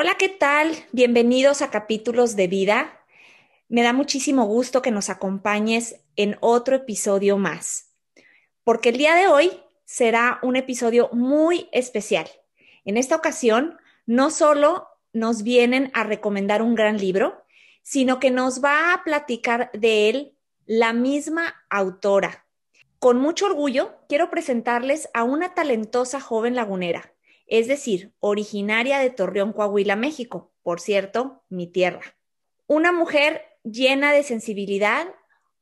[0.00, 0.76] Hola, ¿qué tal?
[0.92, 3.00] Bienvenidos a Capítulos de Vida.
[3.68, 7.96] Me da muchísimo gusto que nos acompañes en otro episodio más,
[8.62, 9.50] porque el día de hoy
[9.86, 12.28] será un episodio muy especial.
[12.84, 13.76] En esta ocasión,
[14.06, 17.44] no solo nos vienen a recomendar un gran libro,
[17.82, 22.46] sino que nos va a platicar de él la misma autora.
[23.00, 27.12] Con mucho orgullo, quiero presentarles a una talentosa joven lagunera
[27.48, 32.16] es decir, originaria de Torreón, Coahuila, México, por cierto, mi tierra.
[32.66, 35.08] Una mujer llena de sensibilidad,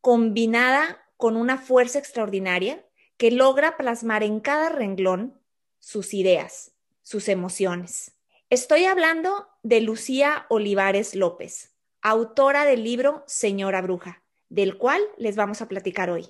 [0.00, 2.84] combinada con una fuerza extraordinaria
[3.16, 5.40] que logra plasmar en cada renglón
[5.78, 8.12] sus ideas, sus emociones.
[8.50, 15.62] Estoy hablando de Lucía Olivares López, autora del libro Señora Bruja, del cual les vamos
[15.62, 16.28] a platicar hoy.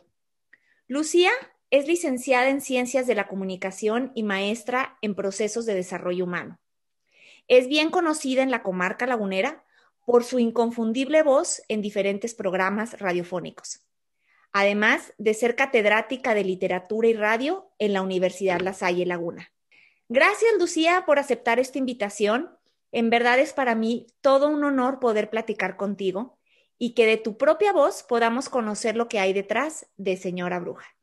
[0.87, 1.33] Lucía
[1.70, 6.61] es licenciada en Ciencias de la Comunicación y maestra en Procesos de Desarrollo Humano.
[7.48, 9.64] Es bien conocida en la comarca lagunera
[10.05, 13.81] por su inconfundible voz en diferentes programas radiofónicos,
[14.53, 19.53] además de ser catedrática de literatura y radio en la Universidad La Salle Laguna.
[20.09, 22.50] Gracias, Lucía, por aceptar esta invitación.
[22.92, 26.39] En verdad es para mí todo un honor poder platicar contigo
[26.78, 30.96] y que de tu propia voz podamos conocer lo que hay detrás de Señora Bruja.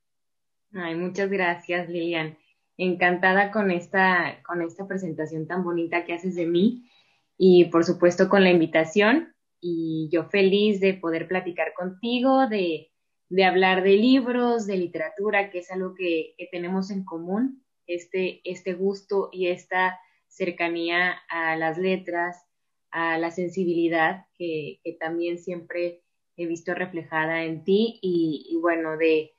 [0.76, 2.38] Ay, muchas gracias, Lilian.
[2.78, 6.90] Encantada con esta, con esta presentación tan bonita que haces de mí
[7.38, 9.36] y por supuesto con la invitación.
[9.62, 12.92] Y yo feliz de poder platicar contigo, de,
[13.30, 18.42] de hablar de libros, de literatura, que es algo que, que tenemos en común, este,
[18.44, 22.46] este gusto y esta cercanía a las letras,
[22.90, 26.02] a la sensibilidad que, también siempre
[26.36, 29.33] he visto reflejada en ti y, y bueno, de,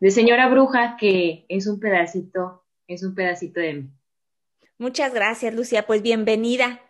[0.00, 3.90] de señora bruja, que es un pedacito, es un pedacito de mí.
[4.78, 5.86] Muchas gracias, Lucía.
[5.86, 6.82] Pues bienvenida.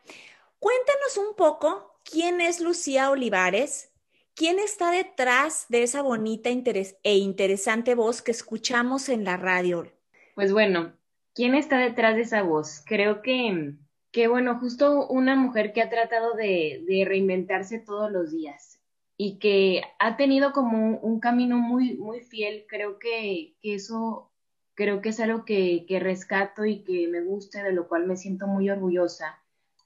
[0.59, 3.93] Cuéntanos un poco quién es Lucía Olivares,
[4.35, 9.93] quién está detrás de esa bonita e interesante voz que escuchamos en la radio.
[10.35, 10.95] Pues bueno,
[11.35, 12.83] ¿quién está detrás de esa voz?
[12.87, 13.75] Creo que,
[14.11, 18.81] que bueno, justo una mujer que ha tratado de, de reinventarse todos los días
[19.17, 22.67] y que ha tenido como un, camino muy, muy fiel.
[22.69, 24.31] Creo que, eso,
[24.75, 28.17] creo que es algo que, que, rescato y que me gusta, de lo cual me
[28.17, 29.39] siento muy orgullosa,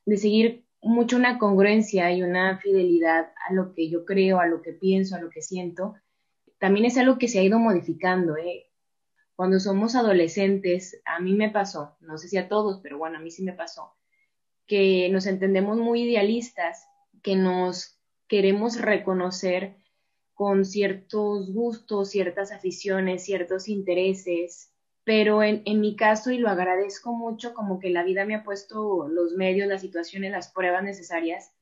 [0.05, 4.63] de seguir mucho una congruencia y una fidelidad a lo que yo creo, a lo
[4.63, 5.95] que pienso, a lo que siento.
[6.59, 8.37] También es algo que se ha ido modificando.
[8.37, 8.71] ¿eh?
[9.37, 13.21] Cuando somos adolescentes, a mí me pasó, no sé si a todos, pero bueno, a
[13.21, 13.95] mí sí me pasó,
[14.67, 16.87] que nos entendemos muy idealistas,
[17.23, 18.00] que nos
[18.31, 19.75] queremos reconocer
[20.35, 27.55] con ciertos gustos, ciertas aficiones, ciertos intereses, pero en, mi caso, y lo agradezco mucho,
[27.55, 31.53] como que la vida me ha puesto los medios, las situaciones, las pruebas necesarias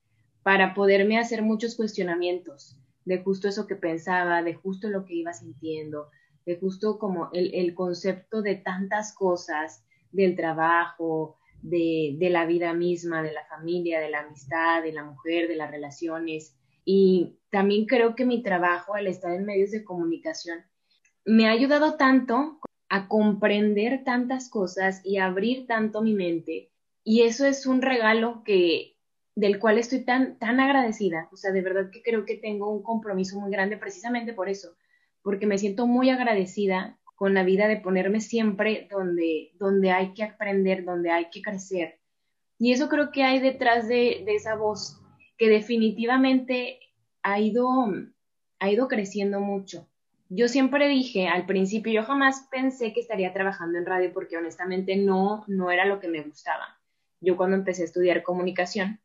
[0.42, 5.32] para poderme hacer muchos cuestionamientos de justo eso que pensaba, de justo lo que iba
[5.32, 6.10] sintiendo,
[6.44, 13.22] de justo como el, concepto de tantas cosas, del trabajo, de, de, la vida misma,
[13.22, 16.57] de la familia, de la amistad, de la mujer, de las relaciones,
[16.90, 20.60] y también creo que mi trabajo al estar en medios de comunicación
[21.26, 26.70] me ha ayudado tanto a comprender tantas cosas y abrir tanto mi mente.
[27.04, 28.96] Y eso es un regalo que
[29.34, 31.28] del cual estoy tan, tan agradecida.
[31.30, 34.74] O sea, de verdad que creo que tengo un compromiso muy grande precisamente por eso,
[35.20, 40.22] porque me siento muy agradecida con la vida de ponerme siempre donde, donde hay que
[40.22, 42.00] aprender, donde hay que crecer.
[42.58, 45.02] Y eso creo que hay detrás de, de esa voz
[45.38, 46.80] que definitivamente
[47.22, 47.68] ha ido,
[48.58, 49.88] ha ido creciendo mucho.
[50.28, 54.96] Yo siempre dije al principio, yo jamás pensé que estaría trabajando en radio porque honestamente
[54.96, 56.78] no, no era lo que me gustaba.
[57.20, 59.00] Yo cuando empecé a estudiar comunicación,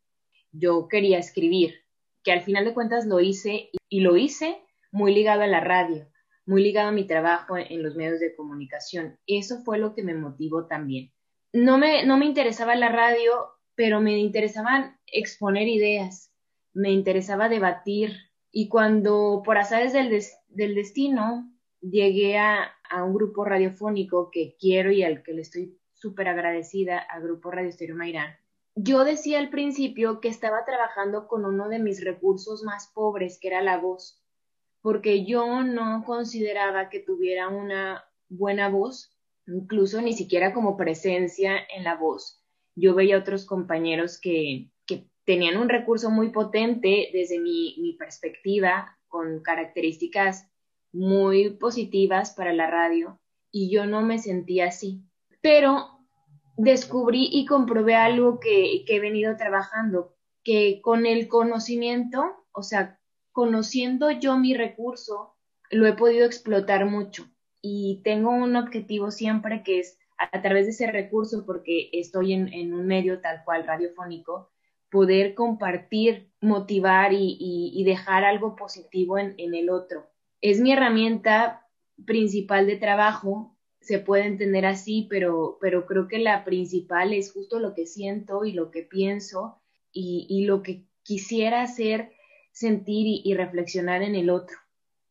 [0.52, 1.86] yo quería escribir,
[2.24, 4.58] que al final de cuentas lo hice y lo hice
[4.92, 6.08] muy ligado a la radio,
[6.46, 9.18] muy ligado a mi trabajo en los medios de comunicación.
[9.26, 11.12] Eso fue lo que me motivó también.
[11.54, 13.32] No me, no me interesaba la radio
[13.76, 16.32] pero me interesaban exponer ideas,
[16.74, 18.14] me interesaba debatir
[18.52, 24.92] y cuando por azares del, del destino llegué a, a, un grupo radiofónico que quiero
[24.92, 28.36] y al que le estoy súper agradecida, al grupo Radio Estéreo Mairán,
[28.76, 33.50] yo decía al principio que estaba trabajando con uno de mis recursos más pobres, que
[33.50, 34.22] era la voz,
[34.82, 39.16] porque yo no consideraba que tuviera una buena voz,
[39.48, 42.43] incluso ni siquiera como presencia en la voz.
[42.76, 48.98] Yo veía otros compañeros que, que tenían un recurso muy potente desde mi, mi perspectiva,
[49.08, 50.50] con características
[50.92, 53.20] muy positivas para la radio,
[53.52, 55.04] y yo no me sentía así.
[55.42, 55.94] Pero
[56.58, 63.00] descubrí y comprobé algo que, he venido trabajando, que con el conocimiento, o sea,
[63.32, 65.36] conociendo yo mi recurso,
[65.72, 67.26] lo he podido explotar mucho
[67.62, 69.98] y tengo un objetivo siempre que es
[70.32, 74.50] a, través de ese recurso, porque estoy en, un medio tal cual radiofónico,
[74.90, 80.08] poder compartir, motivar y, dejar algo positivo en, el otro.
[80.42, 81.68] Es mi herramienta
[82.06, 83.54] principal de trabajo
[83.84, 88.46] se puede entender así, pero, pero creo que la principal es justo lo que siento
[88.46, 89.62] y lo que pienso
[89.92, 92.14] y, lo que quisiera hacer,
[92.52, 94.58] sentir y, reflexionar en el otro.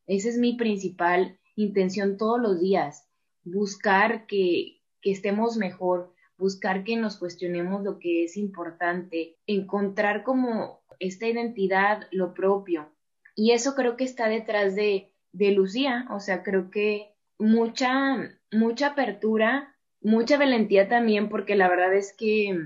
[0.07, 3.07] Esa es mi principal intención todos los días,
[3.45, 10.81] buscar que, que estemos mejor, buscar que nos cuestionemos lo que es importante, encontrar como
[10.99, 12.91] esta identidad, lo propio.
[13.35, 18.89] Y eso creo que está detrás de, de Lucía, o sea, creo que mucha mucha
[18.89, 22.57] apertura, mucha valentía también, porque la verdad es que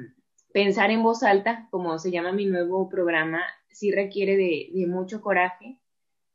[0.53, 5.79] pensar en voz alta, como se llama mi nuevo programa, sí requiere de, mucho coraje,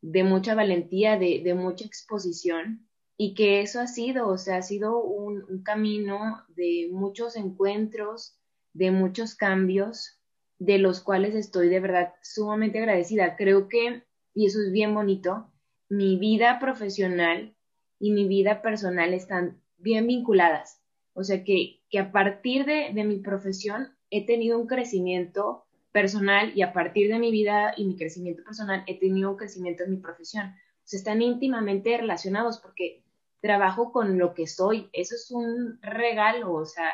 [0.02, 2.88] de mucha valentía, de, mucha exposición,
[3.18, 8.38] y que eso ha sido, o sea, ha sido un, camino de muchos encuentros,
[8.74, 10.20] de muchos cambios,
[10.60, 13.36] de los cuales estoy de verdad sumamente agradecida.
[13.36, 14.04] Creo que,
[14.34, 15.52] y eso es bien bonito,
[15.90, 17.56] mi vida profesional
[18.00, 20.82] y mi vida personal están bien vinculadas.
[21.14, 26.54] O sea que, que a partir de, de mi profesión he tenido un crecimiento personal
[26.56, 29.92] y a partir de mi vida y mi crecimiento personal he tenido un crecimiento en
[29.92, 30.54] mi profesión.
[30.94, 33.04] Están íntimamente relacionados porque
[33.42, 34.90] trabajo con lo que soy.
[34.94, 36.92] Eso es un regalo, o sea,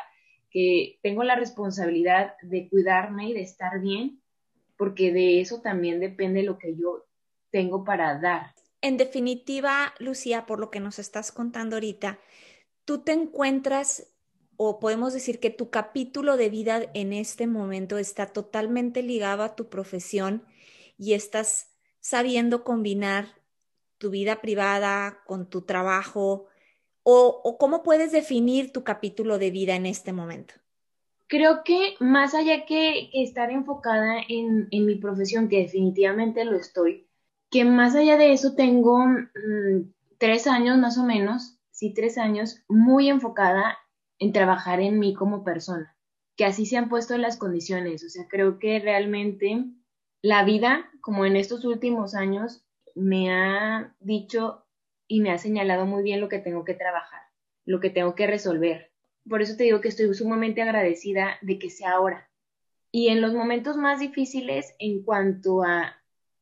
[0.50, 4.20] que tengo la responsabilidad de cuidarme y de estar bien,
[4.76, 7.04] porque de eso también depende lo que yo
[7.50, 8.54] tengo para dar.
[8.80, 12.18] En definitiva, Lucía, por lo que nos estás contando ahorita,
[12.84, 14.08] tú te encuentras
[14.56, 19.54] o podemos decir que tu capítulo de vida en este momento está totalmente ligado a
[19.54, 20.44] tu profesión
[20.96, 23.37] y estás sabiendo combinar
[23.98, 26.46] tu vida privada con tu trabajo
[27.10, 30.54] o, cómo puedes definir tu capítulo de vida en este momento.
[31.26, 37.06] Creo que más allá que, estar enfocada en, mi profesión, que definitivamente lo estoy,
[37.50, 42.62] que más allá de eso tengo mm, tres años más o menos, sí, tres años,
[42.68, 43.78] muy enfocada
[44.18, 45.96] en trabajar en mí como persona,
[46.36, 48.04] que así se han puesto las condiciones.
[48.04, 49.64] O sea, creo que realmente
[50.20, 52.67] la vida, como en estos últimos años,
[52.98, 54.64] me ha dicho
[55.06, 57.22] y me ha señalado muy bien lo que tengo que trabajar,
[57.64, 58.92] lo que tengo que resolver.
[59.28, 62.30] Por eso te digo que estoy sumamente agradecida de que sea ahora.
[62.90, 65.98] Y en los momentos más difíciles en cuanto a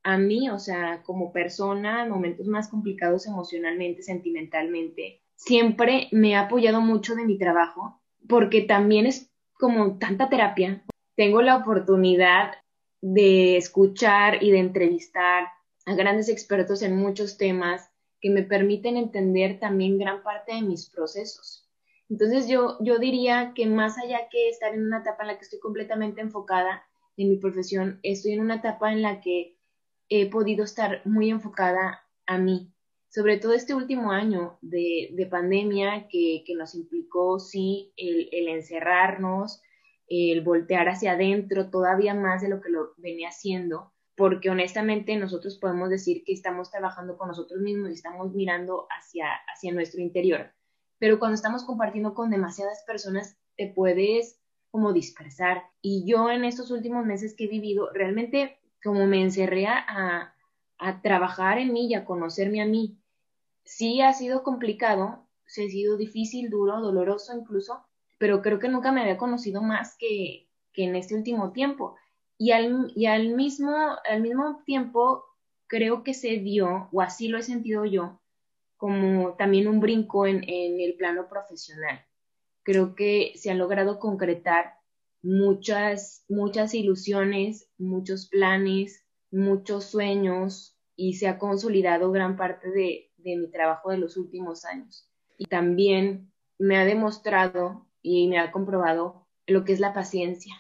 [0.07, 6.43] a mí, o sea, como persona, en momentos más complicados emocionalmente, sentimentalmente, siempre me ha
[6.43, 10.85] apoyado mucho de mi trabajo, porque también es como tanta terapia.
[11.17, 12.53] Tengo la oportunidad
[13.01, 15.49] de escuchar y de entrevistar
[15.87, 17.91] a grandes expertos en muchos temas
[18.21, 21.67] que me permiten entender también gran parte de mis procesos.
[22.09, 25.45] Entonces yo, yo diría que más allá que estar en una etapa en la que
[25.45, 26.85] estoy completamente enfocada
[27.17, 29.57] en mi profesión, estoy en una etapa en la que
[30.09, 32.73] he podido estar muy enfocada a mí,
[33.09, 39.63] sobre todo este último año de, pandemia que, nos implicó, sí, el, encerrarnos,
[40.09, 45.59] el voltear hacia adentro todavía más de lo que lo venía haciendo, porque honestamente nosotros
[45.59, 50.53] podemos decir que estamos trabajando con nosotros mismos y estamos mirando hacia, hacia nuestro interior,
[50.99, 55.63] pero cuando estamos compartiendo con demasiadas personas te puedes como dispersar.
[55.81, 60.35] Y yo en estos últimos meses que he vivido, realmente como me encerré a,
[60.79, 62.99] a trabajar en mí y a conocerme a mí.
[63.65, 67.87] Sí ha sido complicado, sí ha sido difícil, duro, doloroso incluso,
[68.19, 71.97] pero creo que nunca me había conocido más que, que en este último tiempo.
[72.39, 73.75] Y al, y al, mismo,
[74.09, 75.25] al mismo tiempo
[75.67, 78.21] creo que se dio, o así lo he sentido yo,
[78.77, 82.05] como también un brinco en, en el plano profesional.
[82.63, 84.75] Creo que se han logrado concretar
[85.23, 93.37] muchas, muchas ilusiones, muchos planes, muchos sueños y se ha consolidado gran parte de, de
[93.37, 95.09] mi trabajo de los últimos años.
[95.39, 100.55] Y también me ha demostrado y me ha comprobado lo que es la paciencia.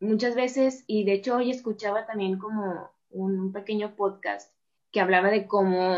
[0.00, 4.52] Muchas veces, y de hecho hoy escuchaba también como un pequeño podcast
[4.92, 5.96] que hablaba de cómo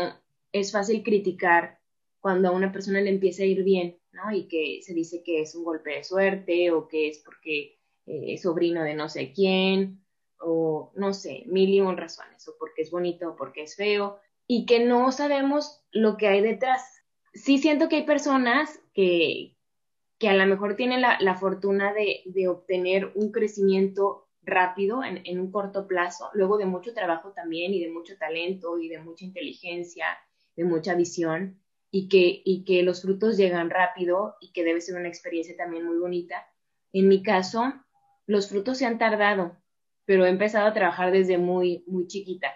[0.51, 1.79] es fácil criticar
[2.19, 4.31] cuando a una persona le empieza a ir bien, ¿no?
[4.31, 8.33] Y que se dice que es un golpe de suerte o que es porque eh,
[8.33, 10.03] es sobrino de no sé quién
[10.41, 14.19] o no sé, mil y un razones, o porque es bonito o porque es feo,
[14.47, 17.03] y que no sabemos lo que hay detrás.
[17.33, 19.55] Sí siento que hay personas que,
[20.19, 25.87] que a lo mejor tienen la, fortuna de, obtener un crecimiento rápido en, un corto
[25.87, 30.05] plazo, luego de mucho trabajo también y de mucho talento y de mucha inteligencia,
[30.57, 34.99] de mucha visión, y que, y que los frutos llegan rápido y que debe ser
[34.99, 36.45] una experiencia también muy bonita.
[36.91, 37.73] En mi caso,
[38.27, 39.57] los frutos se han tardado,
[40.05, 42.49] pero he empezado a trabajar desde muy, muy chiquita.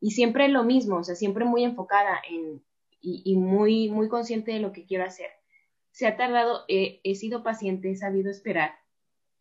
[0.00, 2.64] Y siempre lo mismo, o sea, siempre muy enfocada en,
[3.00, 5.30] y, y muy, muy consciente de lo que quiero hacer
[5.90, 8.80] se ha tardado, he sido paciente, he sabido esperar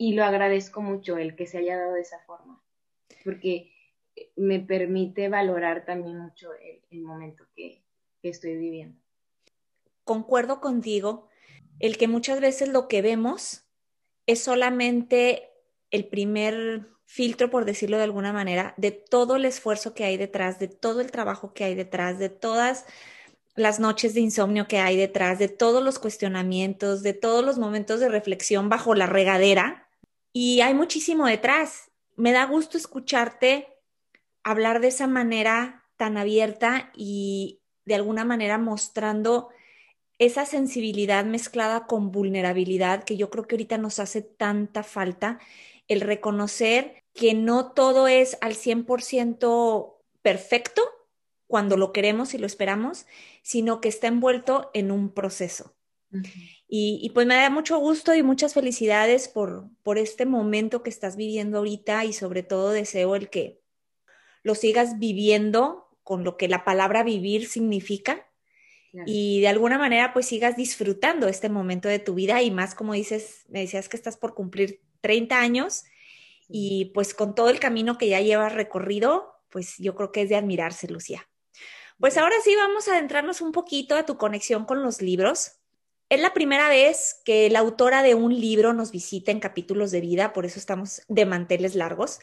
[0.02, 2.64] y lo agradezco mucho el que se haya dado de esa forma,
[3.24, 3.72] porque
[4.38, 6.50] me permite valorar también mucho
[6.90, 7.84] el, momento que,
[8.22, 8.98] que estoy viviendo.
[10.06, 11.28] Concuerdo contigo,
[11.80, 13.66] el que muchas veces lo que vemos
[14.26, 15.50] es solamente
[15.92, 20.60] el primer filtro, por decirlo de alguna manera, de todo el esfuerzo que hay detrás,
[20.60, 22.86] de todo el trabajo que hay detrás, de todas
[23.60, 28.00] las noches de insomnio que hay detrás, de todos los cuestionamientos, de todos los momentos
[28.00, 29.88] de reflexión bajo la regadera.
[30.34, 31.92] Y hay muchísimo detrás.
[32.16, 33.68] Me da gusto escucharte
[34.44, 39.50] hablar de esa manera tan abierta y de alguna manera mostrando
[40.18, 45.40] esa sensibilidad mezclada con vulnerabilidad que yo creo que ahorita nos hace tanta falta,
[45.88, 50.82] el reconocer que no todo es al 100% perfecto,
[51.50, 53.08] cuando lo queremos y lo esperamos,
[53.42, 55.76] sino que está envuelto en un proceso.
[56.68, 61.16] y, pues me da mucho gusto y muchas felicidades por, por este momento que estás
[61.16, 63.62] viviendo ahorita y sobre todo deseo el que
[64.44, 68.28] lo sigas viviendo con lo que la palabra vivir significa
[69.06, 72.94] y de alguna manera pues sigas disfrutando este momento de tu vida y más como
[72.94, 75.84] dices, me decías que estás por cumplir 30 años
[76.48, 80.30] y pues con todo el camino que ya llevas recorrido, pues yo creo que es
[80.30, 81.29] de admirarse, Lucía.
[82.00, 85.60] Pues ahora sí vamos a adentrarnos un poquito a tu conexión con los libros.
[86.08, 90.00] Es la primera vez que la autora de un libro nos visita en capítulos de
[90.00, 92.20] vida, por eso estamos de manteles largos.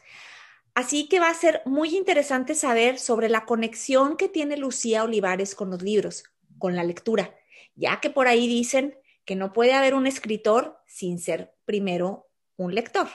[0.74, 5.54] Así que va a ser muy interesante saber sobre la conexión que tiene Lucía Olivares
[5.54, 6.24] con los libros,
[6.58, 7.36] con la lectura,
[7.74, 12.74] ya que por ahí dicen que no puede haber un escritor sin ser primero un
[12.74, 13.08] lector.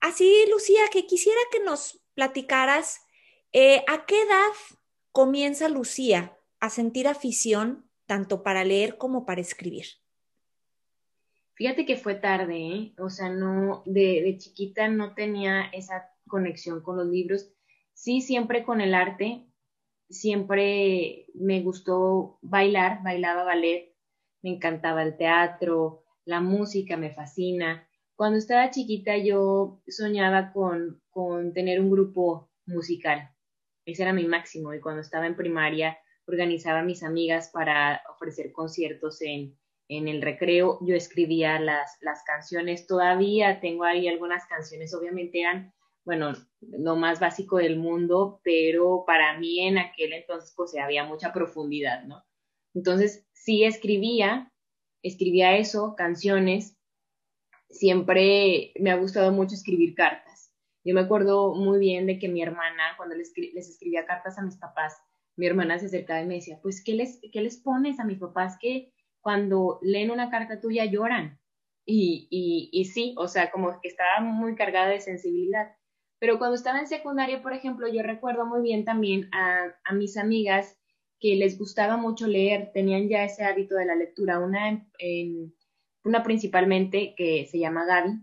[0.00, 3.00] Así, Lucía, que quisiera que nos platicaras
[3.52, 4.52] eh, a qué edad
[5.16, 9.86] comienza Lucía a sentir afición tanto para leer como para escribir?
[11.54, 12.94] Fíjate que fue tarde, ¿eh?
[12.98, 17.48] o sea, no, de, chiquita no tenía esa conexión con los libros,
[17.94, 19.46] sí siempre con el arte,
[20.10, 23.94] siempre me gustó bailar, bailaba ballet,
[24.42, 27.88] me encantaba el teatro, la música me fascina.
[28.16, 33.30] Cuando estaba chiquita yo soñaba con, con tener un grupo musical
[33.86, 34.74] ese era mi máximo.
[34.74, 39.56] Y cuando estaba en primaria, organizaba a mis amigas para ofrecer conciertos en,
[39.88, 40.78] en el recreo.
[40.82, 42.86] Yo escribía las, las canciones.
[42.86, 45.72] Todavía tengo ahí algunas canciones, obviamente eran,
[46.04, 51.32] bueno, lo más básico del mundo, pero para mí en aquel entonces, pues había mucha
[51.32, 52.24] profundidad, ¿no?
[52.74, 54.52] Entonces, sí escribía,
[55.02, 56.76] escribía eso, canciones.
[57.70, 60.25] Siempre me ha gustado mucho escribir cartas
[60.86, 64.56] yo me acuerdo muy bien de que mi hermana, cuando les, escribía cartas a mis
[64.56, 64.96] papás,
[65.34, 68.20] mi hermana se acercaba y me decía, pues, ¿qué les, ¿qué les pones a mis
[68.20, 71.40] papás que cuando leen una carta tuya lloran?
[71.84, 75.74] Y, y, y sí, o sea, como que estaba muy cargada de sensibilidad.
[76.20, 80.16] Pero cuando estaba en secundaria, por ejemplo, yo recuerdo muy bien también a, a mis
[80.16, 80.78] amigas
[81.18, 84.38] que les gustaba mucho leer, tenían ya ese hábito de la lectura.
[84.38, 85.52] Una, en,
[86.04, 88.20] una principalmente que se llama Gaby,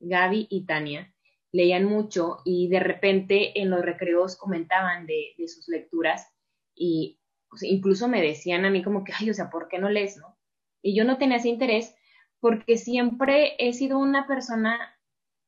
[0.00, 1.12] Gaby y Tania
[1.56, 6.28] leían mucho y de repente en los recreos comentaban de, sus lecturas
[6.74, 7.18] y
[7.62, 10.36] incluso me decían a mí como que, ay, o sea, ¿por qué no lees, no?
[10.82, 11.94] Y yo no tenía ese interés
[12.40, 14.78] porque siempre he sido una persona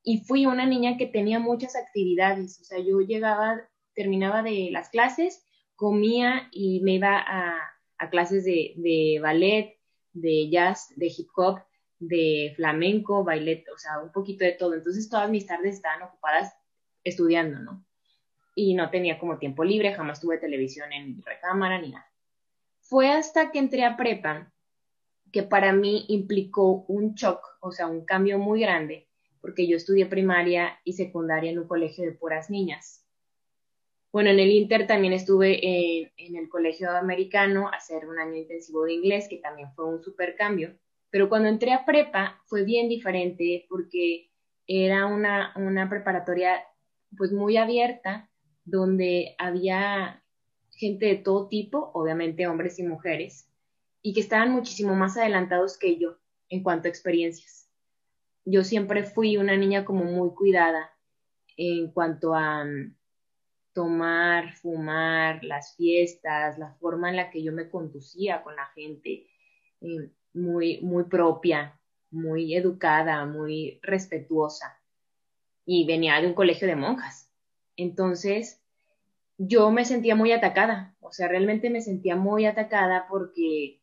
[0.03, 3.61] y fui una niña que tenía muchas actividades, o sea, yo llegaba,
[3.95, 5.45] terminaba de las clases,
[5.77, 9.77] comía y me iba a, clases de, de ballet,
[10.15, 11.61] de jazz, de hip hop,
[11.99, 14.75] de flamenco, ballet, o sea, un poquito de todo.
[14.75, 16.55] Entonces todas mis tardes estaban ocupadas
[17.05, 17.85] estudiando, ¿no?
[18.55, 22.11] Y no tenía como tiempo libre, jamás tuve televisión en mi recámara ni nada.
[22.81, 24.53] Fue hasta que entré a prepa
[25.33, 29.09] que para mí implicó un shock, o sea, un cambio muy grande,
[29.41, 33.05] porque yo estudié primaria y secundaria en un colegio de puras niñas.
[34.11, 35.61] Bueno, en el Inter también estuve
[36.17, 40.03] en, el colegio americano a hacer un año intensivo de inglés, que también fue un
[40.03, 40.75] super cambio.
[41.11, 44.31] Pero cuando entré a prepa fue bien diferente porque
[44.67, 46.63] era una, una preparatoria
[47.17, 48.31] pues muy abierta,
[48.65, 50.23] donde había
[50.73, 53.51] gente de todo tipo, obviamente hombres y mujeres,
[54.03, 56.19] y que estaban muchísimo más adelantados que yo
[56.51, 57.69] en cuanto a experiencias.
[58.45, 60.91] Yo siempre fui una niña como muy cuidada
[61.57, 62.95] en cuanto a mm,
[63.73, 69.27] tomar, fumar, las fiestas, la forma en la que yo me conducía con la gente,
[69.81, 71.79] eh, muy, muy propia,
[72.11, 74.81] muy educada, muy respetuosa.
[75.65, 77.31] Y venía de un colegio de monjas.
[77.77, 78.61] Entonces,
[79.39, 83.81] yo me sentía muy atacada, o sea, realmente me sentía muy atacada porque,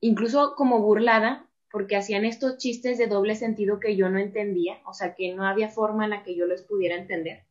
[0.00, 4.92] incluso como burlada, porque hacían estos chistes de doble sentido que yo no entendía, o
[4.92, 7.44] sea, que no había forma en la que yo los pudiera entender.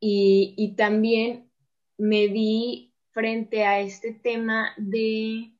[0.00, 1.48] Y, también
[1.96, 5.52] me vi frente a este tema de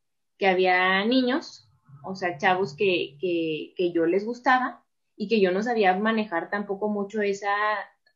[0.42, 1.68] que había niños,
[2.02, 4.84] o sea, chavos que, que, que yo les gustaba
[5.14, 7.54] y que yo no sabía manejar tampoco mucho esa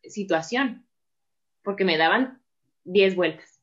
[0.02, 0.88] situación
[1.62, 2.42] porque me daban
[2.82, 3.62] 10 vueltas.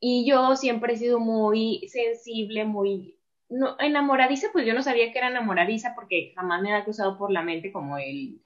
[0.00, 3.18] Y yo siempre he sido muy sensible, muy
[3.80, 7.42] enamoradiza, pues yo no sabía que era enamoradiza porque jamás me había cruzado por la
[7.42, 8.40] mente como el,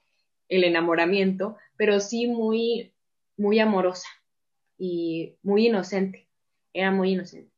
[0.49, 2.93] el enamoramiento, pero sí muy,
[3.37, 4.09] muy amorosa
[4.77, 6.27] y muy inocente,
[6.73, 7.50] era muy inocente.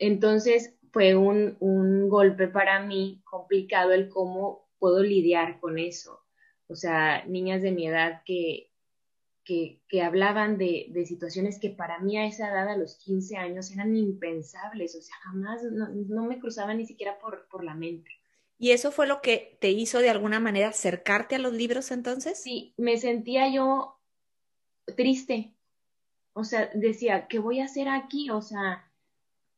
[0.00, 6.24] Entonces fue un, un golpe para mí complicado el cómo puedo lidiar con eso.
[6.66, 8.70] O sea, niñas de mi edad que,
[9.88, 13.96] que, hablaban de, situaciones que para mí a esa edad, a los 15 años, eran
[13.96, 18.10] impensables, o sea, jamás, no, me cruzaban ni siquiera por, por la mente.
[18.58, 22.40] ¿Y eso fue lo que te hizo de alguna manera acercarte a los libros entonces?
[22.40, 23.98] Sí, me sentía yo
[24.96, 25.54] triste.
[26.32, 28.30] O sea, decía, ¿qué voy a hacer aquí?
[28.30, 28.89] O sea,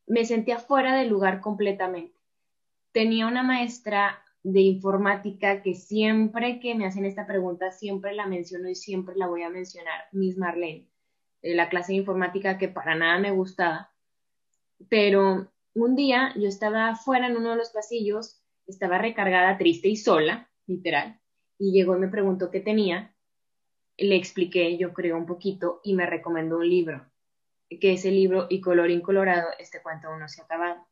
[0.07, 2.15] me sentía fuera del lugar completamente.
[2.93, 8.69] Tenía una maestra de informática que siempre que me hacen esta pregunta, siempre la menciono
[8.69, 10.89] y siempre la voy a mencionar, Miss Marlene,
[11.43, 13.93] la clase de informática que para nada me gustaba.
[14.89, 19.97] Pero un día yo estaba afuera en uno de los pasillos, estaba recargada, triste y
[19.97, 21.21] sola, literal,
[21.59, 23.15] y llegó y me preguntó qué tenía.
[23.97, 27.07] Le expliqué, yo creo, un poquito y me recomendó un libro,
[27.79, 30.87] que ese libro, y color incolorado, este cuento aún no se ha acabado.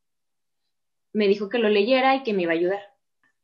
[1.12, 2.90] Me dijo que lo leyera y que me iba a ayudar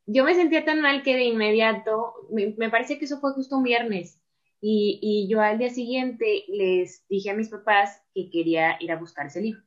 [0.07, 3.65] yo me sentía tan mal que de inmediato, me, parece que eso fue justo un
[3.65, 4.21] viernes,
[4.61, 9.27] y, yo al día siguiente les dije a mis papás que quería ir a buscar
[9.27, 9.63] ese libro.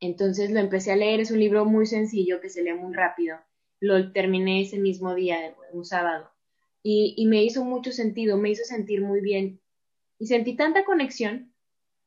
[0.00, 3.38] Entonces, lo empecé a leer, es un libro muy sencillo que se lee muy rápido.
[3.80, 6.30] Lo terminé ese mismo día, un sábado,
[6.82, 9.60] y, y me hizo mucho sentido, me hizo sentir muy bien.
[10.18, 11.51] Y sentí tanta conexión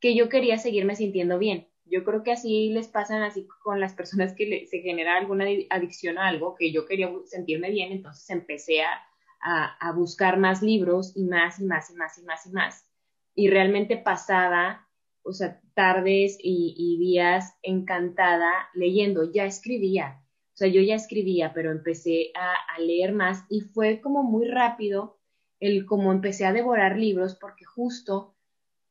[0.05, 1.67] que yo quería seguirme sintiendo bien.
[1.85, 6.19] Yo creo que así les pasan así con las personas que se genera alguna adicción
[6.19, 11.23] a algo, que yo quería sentirme bien, entonces empecé a, a, buscar más libros y
[11.23, 12.87] más y más y más y más y más.
[13.33, 14.87] Y realmente pasaba,
[15.23, 20.21] o sea, tardes y, días encantada leyendo, ya escribía,
[20.53, 24.47] o sea, yo ya escribía, pero empecé a, a leer más y fue como muy
[24.47, 25.17] rápido
[25.59, 28.34] el como empecé a devorar libros porque justo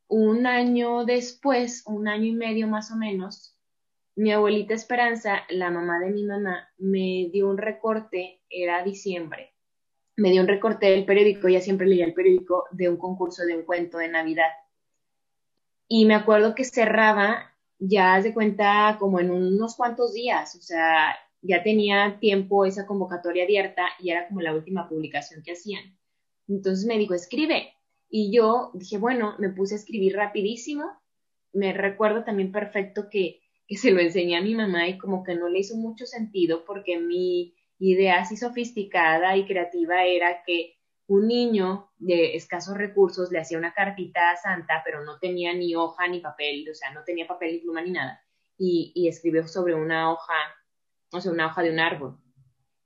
[0.09, 3.55] un año después, un año y medio más o menos,
[4.17, 9.55] mi abuelita Esperanza, la mamá de mi mamá, me dio un recorte, era diciembre,
[10.17, 13.57] me dio un recorte del periódico, ella siempre leía el periódico, de un concurso de
[13.57, 14.51] un cuento de Navidad.
[15.89, 21.17] Y me acuerdo que cerraba, ya de cuenta, como en unos cuantos días, o sea,
[21.43, 25.99] ya tenía tiempo esa convocatoria abierta y era como la última publicación que hacían.
[26.49, 27.75] Entonces me dijo, escribe.
[28.17, 30.85] Y yo dije, bueno, me puse a escribir rapidísimo.
[31.53, 35.35] Me recuerdo también perfecto que, que se lo enseñé a mi mamá y como que
[35.35, 40.77] no le hizo mucho sentido porque mi idea así sofisticada y creativa era que
[41.09, 45.75] un niño de escasos recursos le hacía una cartita a Santa, pero no tenía ni
[45.75, 48.25] hoja ni papel, o sea, no tenía papel ni pluma ni nada,
[48.57, 50.35] y, y escribió sobre una hoja,
[51.11, 52.17] o sea, una hoja de un árbol.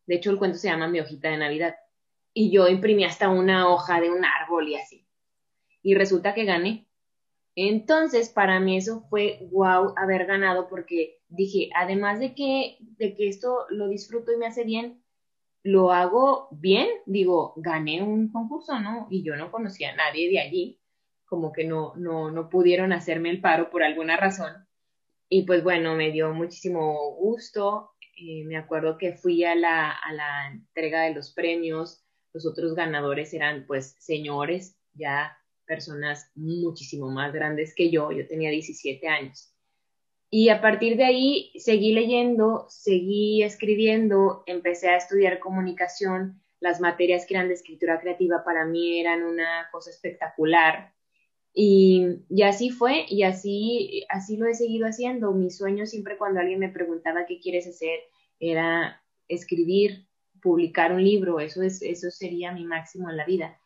[0.06, 1.76] De hecho, el cuento se llama Mi hojita de Navidad.
[2.32, 5.07] Y yo imprimí hasta una hoja de un árbol y así
[5.82, 6.86] y resulta que gané.
[7.54, 13.28] Entonces, para mí eso fue wow haber ganado porque dije, además de que, de que
[13.28, 15.02] esto lo disfruto y me hace bien,
[15.64, 19.08] lo hago bien, digo, gané un concurso, ¿no?
[19.10, 20.80] Y yo no conocía a nadie de allí,
[21.26, 24.68] como que no, no, no pudieron hacerme el paro por alguna razón.
[25.28, 27.90] Y pues bueno, me dio muchísimo gusto.
[28.16, 32.74] Eh, me acuerdo que fui a la, a la entrega de los premios, los otros
[32.74, 35.37] ganadores eran pues señores, ya
[35.68, 39.54] personas muchísimo más grandes que yo, yo tenía 17 años.
[40.30, 47.24] Y a partir de ahí seguí leyendo, seguí escribiendo, empecé a estudiar comunicación, las materias
[47.24, 50.92] que eran de escritura creativa para mí eran una cosa espectacular.
[51.54, 55.32] Y, y, así fue, y así, así lo he seguido haciendo.
[55.32, 58.00] Mi sueño siempre cuando alguien me preguntaba qué quieres hacer
[58.38, 60.08] era escribir,
[60.40, 63.58] publicar un libro, eso, es, eso sería mi máximo en la vida.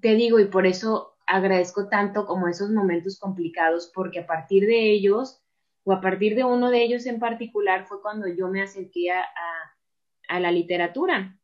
[0.00, 4.90] Te digo, y por eso agradezco tanto como esos momentos complicados, porque a partir de
[4.90, 5.42] ellos,
[5.84, 9.24] o a partir de uno de ellos en particular, fue cuando yo me acerqué a,
[10.28, 11.38] a la literatura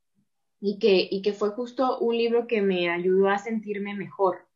[0.60, 4.46] y que, y que fue justo un libro que me ayudó a sentirme mejor.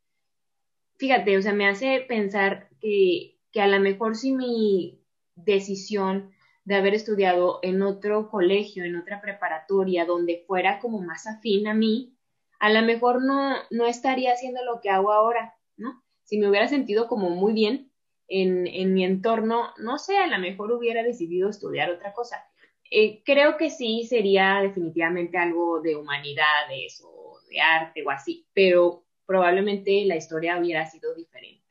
[0.96, 5.00] Fíjate, o sea, me hace pensar que, que a lo mejor si mi
[5.34, 6.30] decisión
[6.64, 11.74] de haber estudiado en otro colegio, en otra preparatoria, donde fuera como más afín a
[11.74, 12.17] mí,
[12.58, 16.02] a lo mejor no, no estaría haciendo lo que hago ahora, ¿no?
[16.24, 17.90] Si me hubiera sentido como muy bien
[18.26, 22.44] en, en mi entorno, no sé, a lo mejor hubiera decidido estudiar otra cosa.
[22.90, 29.04] Eh, creo que sí sería definitivamente algo de humanidades o de arte o así, pero
[29.26, 31.64] probablemente la historia hubiera sido diferente.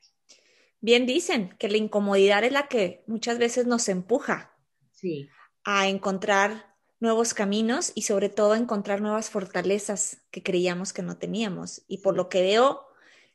[0.80, 4.52] Bien dicen que la incomodidad es la que muchas veces nos empuja
[4.92, 5.28] sí.
[5.64, 11.82] a encontrar nuevos caminos y sobre todo encontrar nuevas fortalezas que creíamos que no teníamos.
[11.86, 12.86] Y por lo que veo,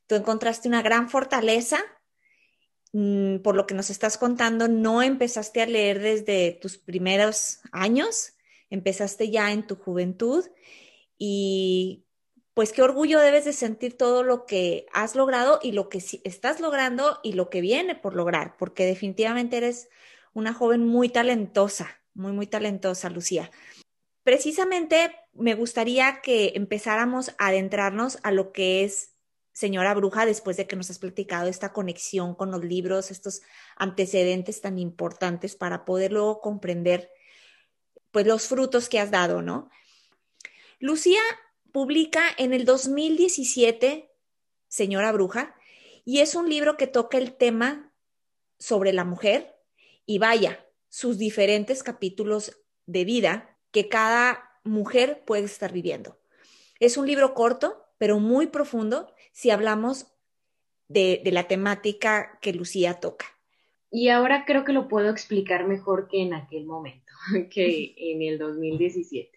[0.08, 1.80] tú encontraste una gran fortaleza.
[2.91, 8.34] Mm, por lo que nos estás contando, no empezaste a leer desde tus primeros años,
[8.69, 10.45] empezaste ya en tu juventud
[11.17, 12.06] y
[12.54, 16.60] pues qué orgullo debes de sentir todo lo que has logrado y lo que estás
[16.60, 19.89] logrando y lo que viene por lograr, porque definitivamente eres
[20.34, 23.52] una joven muy talentosa, muy, muy talentosa, Lucía.
[24.23, 29.13] Precisamente me gustaría que empezáramos a adentrarnos a lo que es
[29.52, 33.41] Señora Bruja después de que nos has platicado esta conexión con los libros, estos
[33.76, 37.12] antecedentes tan importantes para poder luego comprender
[38.12, 39.69] pues los frutos que has dado, ¿no?
[40.80, 41.21] Lucía
[41.71, 44.10] publica en el 2017
[44.67, 45.56] Señora Bruja
[46.06, 47.93] y es un libro que toca el tema
[48.60, 49.56] sobre la mujer,
[50.06, 56.19] y vaya, sus diferentes capítulos de vida que cada mujer puede estar viviendo.
[56.79, 60.06] Es un libro corto, pero muy profundo si hablamos
[60.88, 63.25] de, la temática que Lucía toca.
[63.89, 67.12] Y ahora creo que lo puedo explicar mejor que en aquel momento,
[67.49, 69.32] que en el 2017.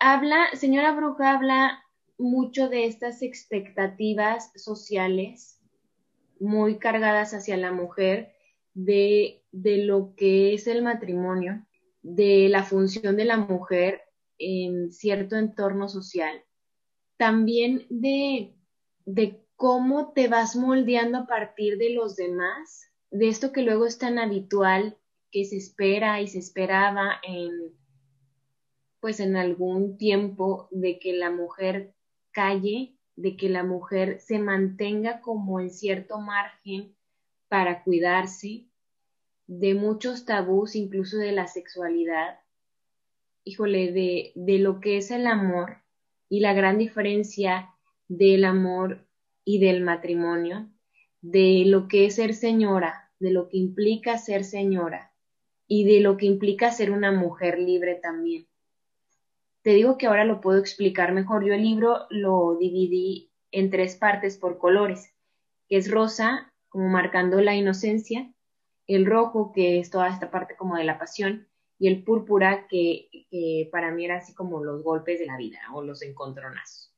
[0.00, 1.84] Habla, señora Bruja habla
[2.18, 5.60] mucho de estas expectativas sociales
[6.40, 8.34] muy cargadas hacia la mujer
[9.52, 11.66] de, lo que es el matrimonio,
[12.02, 14.02] de la función de la mujer
[14.38, 16.42] en cierto entorno social,
[17.16, 18.54] también de,
[19.04, 23.98] de cómo te vas moldeando a partir de los demás, de esto que luego es
[23.98, 24.96] tan habitual
[25.30, 27.78] que se espera y se esperaba en
[29.00, 31.94] pues en algún tiempo de que la mujer
[32.32, 36.94] calle, de que la mujer se mantenga como en cierto margen
[37.48, 38.69] para cuidarse
[39.50, 42.38] de muchos tabús, incluso de la sexualidad,
[43.42, 45.78] híjole, de, de lo que es el amor
[46.28, 47.74] y la gran diferencia
[48.06, 49.08] del amor
[49.44, 50.70] y del matrimonio,
[51.20, 55.12] de lo que es ser señora, de lo que implica ser señora
[55.66, 58.46] y de lo que implica ser una mujer libre también.
[59.62, 61.44] Te digo que ahora lo puedo explicar mejor.
[61.44, 65.12] Yo el libro lo dividí en tres partes por colores,
[65.68, 68.32] que es rosa, como marcando la inocencia,
[68.94, 71.46] el rojo, que es toda esta parte como de la pasión,
[71.78, 73.08] y el púrpura, que,
[73.72, 76.92] para mí era así como los golpes de la vida o los encontronazos.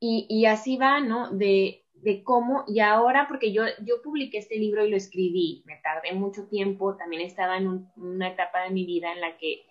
[0.00, 1.30] Y, así va, ¿no?
[1.30, 5.76] De, de, cómo, y ahora, porque yo, yo publiqué este libro y lo escribí, me
[5.76, 9.62] tardé mucho tiempo, también estaba en una etapa de mi vida en la que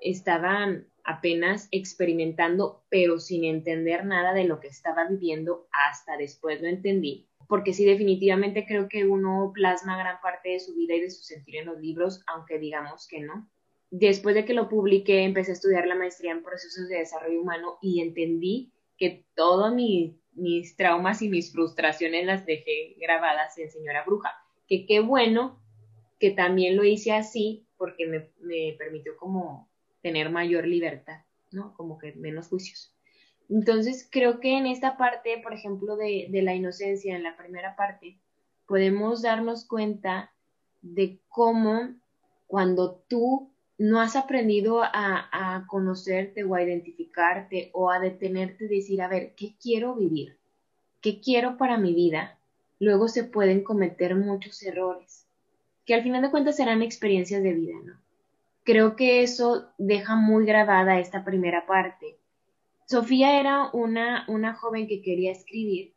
[0.00, 0.68] estaba
[1.04, 7.28] apenas experimentando, pero sin entender nada de lo que estaba viviendo, hasta después lo entendí
[7.48, 11.22] porque sí, definitivamente creo que uno plasma gran parte de su vida y de su
[11.22, 13.48] sentir en los libros, aunque digamos que no.
[13.90, 17.78] Después de que lo publiqué, empecé a estudiar la maestría en procesos de desarrollo humano
[17.80, 24.32] y entendí que todos mis traumas y mis frustraciones las dejé grabadas en Señora Bruja.
[24.66, 25.62] Que qué bueno
[26.18, 29.70] que también lo hice así porque me, me permitió como
[30.02, 31.74] tener mayor libertad, ¿no?
[31.76, 32.95] Como que menos juicios.
[33.48, 38.18] Entonces, creo que en esta parte, por ejemplo, de, la inocencia, en la primera parte,
[38.66, 40.32] podemos darnos cuenta
[40.82, 41.94] de cómo
[42.46, 49.02] cuando tú no has aprendido a, conocerte o a identificarte o a detenerte y decir,
[49.02, 50.38] a ver, ¿qué quiero vivir?
[51.00, 52.38] ¿Qué quiero para mi vida?
[52.80, 55.26] Luego se pueden cometer muchos errores,
[55.84, 57.94] que al final de cuentas serán experiencias de vida, ¿no?
[58.64, 62.16] Creo que eso deja muy grabada esta primera parte.
[62.86, 65.92] Sofía era una, una joven que quería escribir,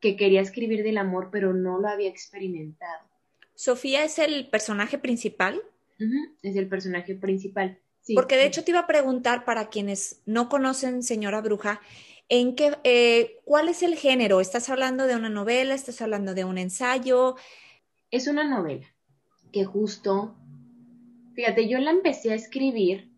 [0.00, 3.06] que quería escribir del amor, pero no lo había experimentado.
[3.54, 5.62] ¿Sofía es el personaje principal?
[6.42, 7.78] es el personaje principal.
[8.14, 11.80] Porque de hecho te iba a preguntar para quienes no conocen Señora Bruja,
[12.28, 14.40] ¿en qué, eh, ¿cuál es el género?
[14.40, 15.74] ¿Estás hablando de una novela?
[15.74, 17.36] ¿Estás hablando de un ensayo?
[18.10, 18.86] Es una novela
[19.52, 20.34] que justo,
[21.34, 23.11] fíjate, yo la empecé a escribir,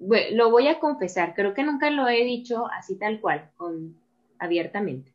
[0.00, 3.50] lo voy a confesar, creo que nunca lo he dicho así tal cual,
[4.38, 5.12] abiertamente.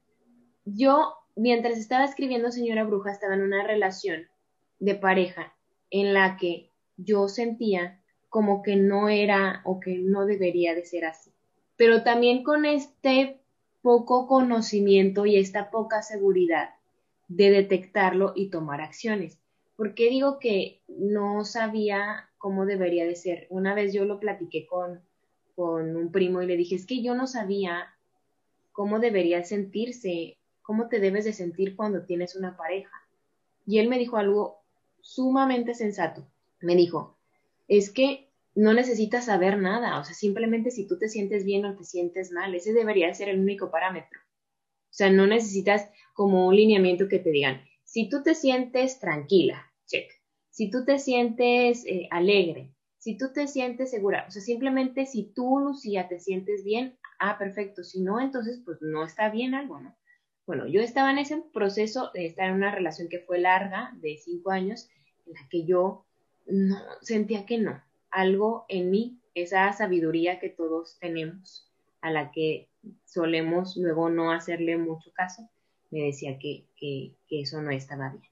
[0.66, 4.28] Yo, mientras estaba escribiendo Señora Bruja, estaba en una relación
[4.80, 5.54] de pareja
[5.90, 11.06] en la que yo sentía como que no era o que no debería de ser
[11.06, 11.32] así.
[11.76, 13.40] Pero también con este
[13.82, 16.70] poco conocimiento y esta poca seguridad
[17.28, 19.40] de detectarlo y tomar acciones.
[19.76, 23.48] ¿Por qué digo que no sabía cómo debería de ser?
[23.50, 25.00] Una vez yo lo platiqué con,
[25.56, 27.96] con un primo y le dije, es que yo no sabía
[28.74, 32.92] cómo debería sentirse, cómo te debes de sentir cuando tienes una pareja.
[33.66, 34.58] Y él me dijo algo
[35.00, 36.28] sumamente sensato.
[36.60, 37.18] Me dijo,
[37.70, 41.78] es que no necesitas saber nada, o sea, simplemente si tú te sientes bien o
[41.78, 44.20] te sientes mal, ese debería ser el único parámetro.
[44.20, 49.72] O sea, no necesitas como un lineamiento que te digan, si tú te sientes tranquila,
[49.86, 50.12] check.
[50.54, 55.24] Si tú te sientes eh, alegre, si tú te sientes segura, o sea, simplemente si
[55.34, 57.84] tú, Lucía, te sientes bien, ah, perfecto.
[57.84, 59.98] Si no, entonces, pues no está bien algo, ¿no?
[60.46, 64.16] Bueno, yo estaba en ese proceso de estar en una relación que fue larga, de
[64.18, 64.90] cinco años,
[65.26, 66.06] en la que yo
[66.46, 67.82] no sentía que no.
[68.12, 71.68] Algo en mí, esa sabiduría que todos tenemos,
[72.02, 72.70] a la que
[73.06, 75.50] solemos luego no hacerle mucho caso,
[75.90, 78.32] me decía que, que, eso no estaba bien.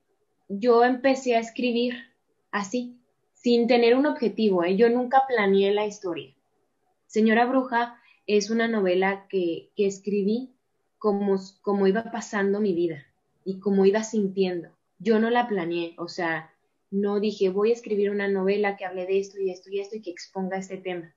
[0.50, 2.11] Yo empecé a escribir
[2.52, 3.00] así,
[3.34, 4.76] sin tener un objetivo, ¿eh?
[4.76, 6.36] yo nunca planeé la historia.
[7.08, 10.54] Señora Bruja es una novela que, que escribí
[11.00, 13.06] como, como iba pasando mi vida
[13.44, 14.70] y como iba sintiendo.
[15.00, 16.54] Yo no la planeé, o sea,
[16.92, 19.96] no dije voy a escribir una novela que hable de esto y esto y esto
[19.96, 21.16] y que exponga este tema.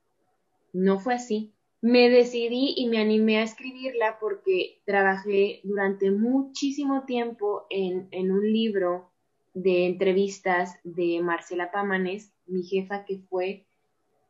[0.72, 1.52] No fue así.
[1.82, 8.50] Me decidí y me animé a escribirla porque trabajé durante muchísimo tiempo en, en un
[8.50, 9.10] libro
[9.54, 13.64] de entrevistas de Marcela Pámanes, mi jefa, que fue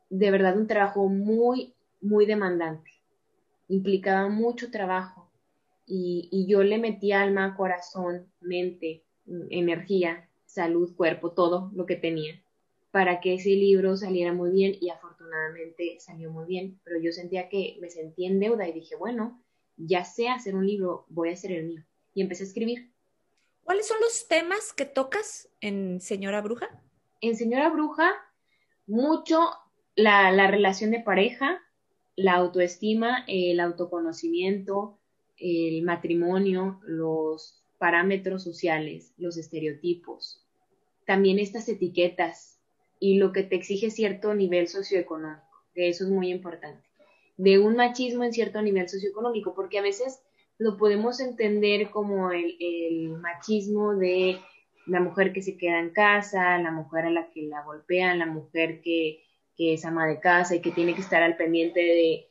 [0.09, 2.91] de verdad un trabajo muy, muy demandante.
[3.67, 5.29] Implicaba mucho trabajo
[5.85, 9.03] y, yo le metí alma, corazón, mente,
[9.49, 12.39] energía, salud, cuerpo, todo lo que tenía
[12.95, 17.49] para que ese libro saliera muy bien y afortunadamente salió muy bien, pero yo sentía
[17.49, 19.43] que me sentí en deuda y dije, bueno,
[19.75, 21.83] ya sé hacer un libro, voy a hacer el mío.
[22.13, 22.94] Y empecé a escribir.
[23.65, 26.69] ¿Cuáles son los temas que tocas en Señora Bruja?
[27.19, 28.13] En Señora Bruja,
[28.85, 29.39] mucho
[29.95, 31.63] la, la relación de pareja,
[32.15, 34.99] la autoestima, el autoconocimiento,
[35.37, 40.45] el matrimonio, los parámetros sociales, los estereotipos,
[41.07, 42.59] también estas etiquetas
[42.99, 46.87] y lo que te exige cierto nivel socioeconómico, que eso es muy importante,
[47.37, 50.21] de un machismo en cierto nivel socioeconómico, porque a veces
[50.57, 54.39] lo podemos entender como el, machismo de
[54.85, 58.25] la mujer que se queda en casa, la mujer a la que la golpean, la
[58.25, 59.23] mujer que,
[59.57, 62.27] que es ama de casa y que tiene que estar al pendiente de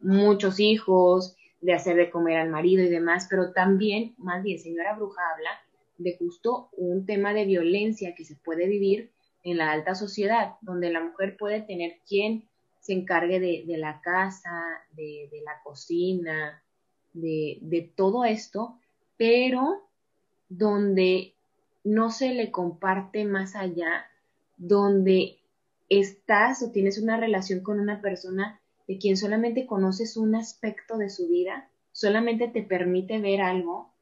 [0.00, 4.96] muchos hijos, de hacer de comer al marido y demás, pero también, más bien, señora
[4.96, 5.50] Bruja habla
[5.98, 9.12] de justo un tema de violencia que se puede vivir
[9.44, 12.48] en la alta sociedad, donde la mujer puede tener quien
[12.80, 14.50] se encargue de, la casa,
[14.92, 16.61] de, la cocina,
[17.12, 18.78] de, de todo esto,
[19.16, 19.88] pero
[20.48, 21.34] donde
[21.84, 24.06] no se le comparte más allá,
[24.56, 25.38] donde
[25.88, 31.10] estás o tienes una relación con una persona de quien solamente conoces un aspecto de
[31.10, 33.92] su vida, solamente te permite ver algo,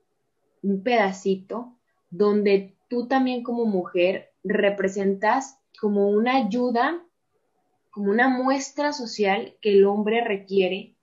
[0.62, 1.74] un pedacito,
[2.10, 7.02] donde tú también como mujer representas como una ayuda,
[7.90, 10.94] como una muestra social que el hombre requiere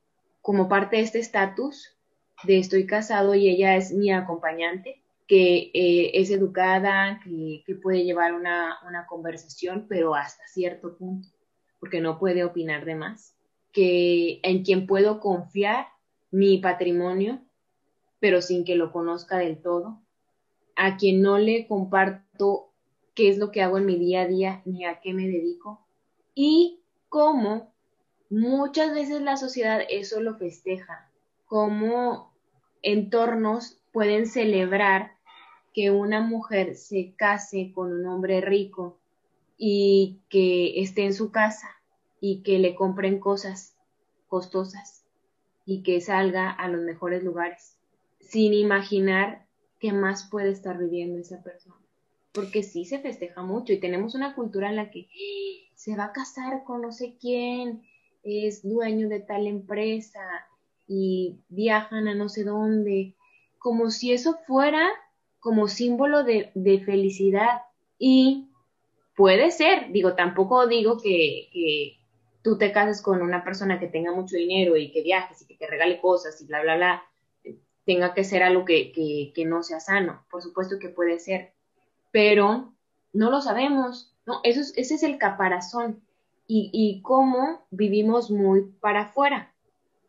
[0.42, 1.97] como parte de este estatus
[2.44, 8.34] de estoy casado y ella es mi acompañante, que eh, es educada, que, puede llevar
[8.34, 11.28] una, una, conversación, pero hasta cierto punto,
[11.80, 13.38] porque no puede opinar de más
[13.78, 15.86] que en quien puedo confiar
[16.32, 17.42] mi patrimonio,
[18.20, 20.02] pero sin que lo conozca del todo,
[20.76, 22.72] a quien no le comparto
[23.14, 25.86] qué es lo que hago en mi día a día ni a qué me dedico
[26.34, 27.72] y cómo
[28.30, 31.07] muchas veces la sociedad eso lo festeja,
[31.48, 32.34] cómo
[32.84, 35.18] entornos pueden celebrar
[35.74, 39.00] que una mujer se case con un hombre rico
[39.58, 41.70] y que esté en su casa
[42.20, 43.76] y que le compren cosas
[44.28, 45.06] costosas
[45.66, 47.78] y que salga a los mejores lugares,
[48.20, 49.46] sin imaginar
[49.80, 51.76] qué más puede estar viviendo esa persona.
[52.34, 55.74] Porque sí se festeja mucho y tenemos una cultura en la que ¡Ah!
[55.76, 57.84] se va a casar con no sé quién,
[58.24, 60.22] es dueño de tal empresa
[60.88, 63.16] y viajan a no sé dónde,
[63.60, 64.90] como si eso fuera
[65.40, 67.62] como símbolo de, de felicidad.
[68.00, 68.50] Y
[69.16, 71.98] puede ser, digo, tampoco digo que, que,
[72.44, 75.56] tú te cases con una persona que tenga mucho dinero y que viajes y que
[75.56, 77.04] te regale cosas y bla, bla, bla,
[77.86, 80.26] tenga que ser algo que, que, que no sea sano.
[80.32, 81.54] Por supuesto que puede ser,
[82.12, 82.74] pero
[83.12, 84.14] no lo sabemos.
[84.26, 86.02] No, eso es, ese es el caparazón
[86.48, 89.54] y, y cómo vivimos muy para afuera.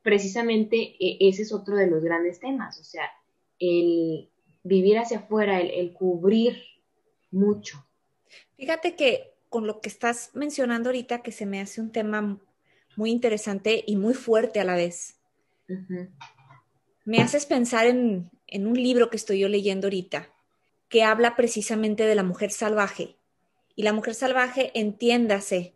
[0.03, 3.11] Precisamente e, ese es otro de los grandes temas, o sea,
[3.59, 4.31] el
[4.63, 6.57] vivir hacia afuera, el, el cubrir
[7.31, 7.85] mucho.
[8.57, 12.39] Fíjate que con lo que estás mencionando ahorita, que se me hace un tema
[12.97, 15.21] muy interesante y muy fuerte a la vez.
[15.69, 16.11] Uh -huh.
[17.05, 20.29] Me haces pensar en, en, un libro que estoy yo leyendo ahorita,
[20.89, 23.17] que habla precisamente de la mujer salvaje.
[23.75, 25.75] Y la mujer salvaje, entiéndase,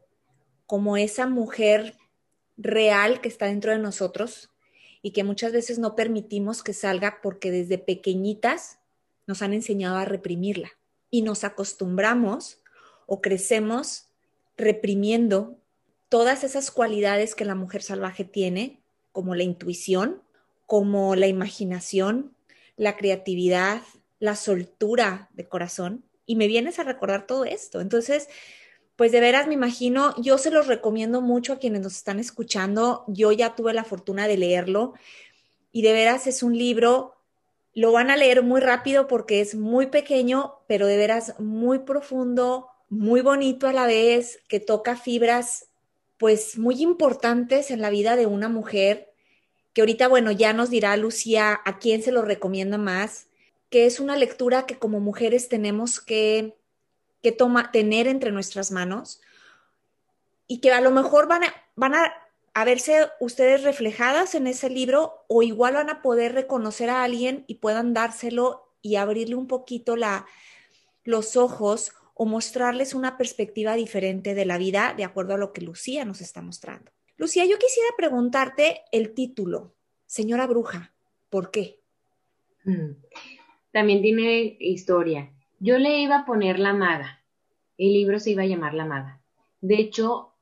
[0.67, 1.95] como esa mujer
[2.57, 4.51] real que está dentro de nosotros
[5.03, 8.79] y que muchas veces no permitimos que salga porque desde pequeñitas
[9.27, 10.73] nos han enseñado a reprimirla
[11.11, 12.61] y nos acostumbramos
[13.07, 14.09] o crecemos
[14.57, 15.59] reprimiendo
[16.09, 18.81] todas esas cualidades que la mujer salvaje tiene,
[19.13, 20.23] como la intuición,
[20.67, 22.35] como la imaginación,
[22.77, 23.83] la creatividad,
[24.19, 26.05] la soltura de corazón.
[26.27, 27.81] Y me vienes a recordar todo esto.
[27.81, 28.29] Entonces,
[28.97, 33.05] pues de veras me imagino, yo se los recomiendo mucho a quienes nos están escuchando.
[33.09, 34.95] Yo ya tuve la fortuna de leerlo
[35.73, 37.15] y de veras es un libro,
[37.75, 42.69] lo van a leer muy rápido porque es muy pequeño, pero de veras muy profundo,
[42.91, 45.69] muy bonito a la vez, que toca fibras
[46.19, 49.13] pues muy importantes en la vida de una mujer,
[49.73, 53.29] que ahorita, bueno, ya nos dirá Lucía a quién se lo recomienda más,
[53.71, 56.55] que es una lectura que como mujeres tenemos que,
[57.23, 59.21] que toma, tener entre nuestras manos
[60.47, 62.13] y que a lo mejor van a, van a,
[62.65, 67.57] verse ustedes reflejadas en ese libro o igual van a poder reconocer a alguien y
[67.57, 70.27] puedan dárselo y abrirle un poquito la,
[71.05, 75.63] los ojos o mostrarles una perspectiva diferente de la vida de acuerdo a lo que
[75.63, 76.93] Lucía nos está mostrando.
[77.17, 79.75] Lucía, yo quisiera preguntarte el título,
[80.07, 80.93] Señora Bruja,
[81.31, 81.81] ¿por qué?
[83.71, 85.33] También tiene historia.
[85.63, 87.23] Yo le iba a poner La Maga.
[87.79, 89.21] El libro se iba a llamar La Maga.
[89.61, 90.33] De hecho,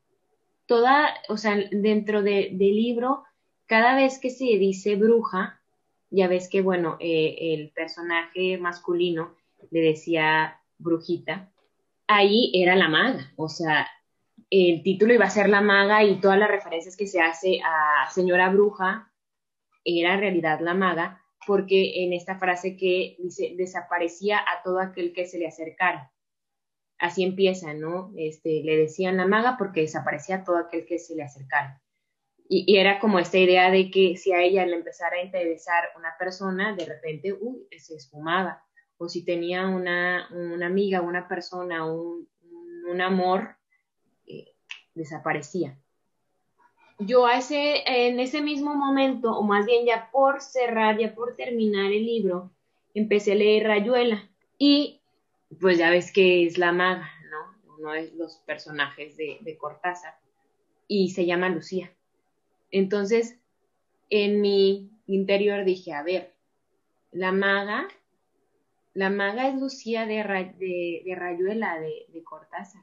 [0.64, 3.24] toda, o sea, dentro de, del libro,
[3.66, 5.60] cada vez que se dice bruja,
[6.08, 9.34] ya ves que, bueno, eh, el personaje masculino
[9.70, 11.52] le decía brujita,
[12.06, 13.86] ahí era la maga, o sea,
[14.48, 18.10] el título iba a ser la maga y todas las referencias que se hace a
[18.10, 19.12] señora bruja
[19.84, 25.12] era en realidad la maga, porque en esta frase que dice, desaparecía a todo aquel
[25.12, 26.12] que se le acercara.
[26.98, 28.12] Así empieza, ¿no?
[28.16, 31.82] Este, le decían la maga porque desaparecía a todo aquel que se le acercara.
[32.48, 36.14] Y, era como esta idea de que si a ella le empezara a interesar una
[36.18, 38.64] persona, de repente, uy, se esfumaba
[38.98, 40.26] o si tenía una,
[40.62, 42.28] amiga, una persona, un,
[42.90, 43.56] un amor,
[44.26, 44.52] eh,
[44.94, 45.78] desaparecía.
[47.00, 51.92] Yo a en ese mismo momento, o más bien ya por cerrar, ya por terminar
[51.92, 52.50] el libro,
[52.94, 55.00] empecé a leer Rayuela y
[55.60, 57.74] pues ya ves que es la maga, ¿no?
[57.78, 60.14] Uno de los personajes de, de Cortázar
[60.86, 61.92] y se llama Lucía.
[62.70, 63.38] Entonces,
[64.10, 66.34] en mi interior dije, a ver,
[67.12, 67.88] la maga
[68.94, 72.82] la maga es Lucía de Rayuela, de, de, Cortázar.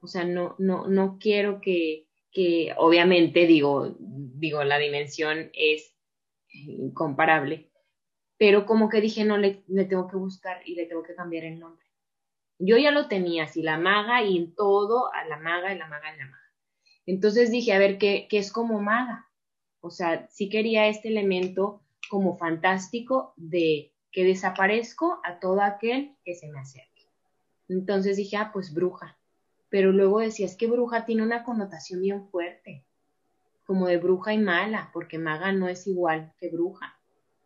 [0.00, 5.94] O sea, no, no, no quiero que, que, obviamente, digo, digo, la dimensión es
[6.48, 7.70] incomparable,
[8.38, 11.58] pero como que dije, no, le, tengo que buscar y le tengo que cambiar el
[11.58, 11.86] nombre.
[12.58, 15.86] Yo ya lo tenía, así, la maga y en todo, a la maga y la
[15.86, 16.52] maga y la maga.
[17.06, 19.28] Entonces dije, a ver, ¿qué, qué es como maga?
[19.80, 26.34] O sea, sí quería este elemento como fantástico de que desaparezco a todo aquel que
[26.34, 27.08] se me acerque.
[27.68, 29.18] Entonces dije, ah, pues bruja.
[29.72, 32.84] Pero luego decía, es que bruja tiene una connotación bien fuerte,
[33.64, 36.98] como de bruja y mala, porque maga no es igual que bruja.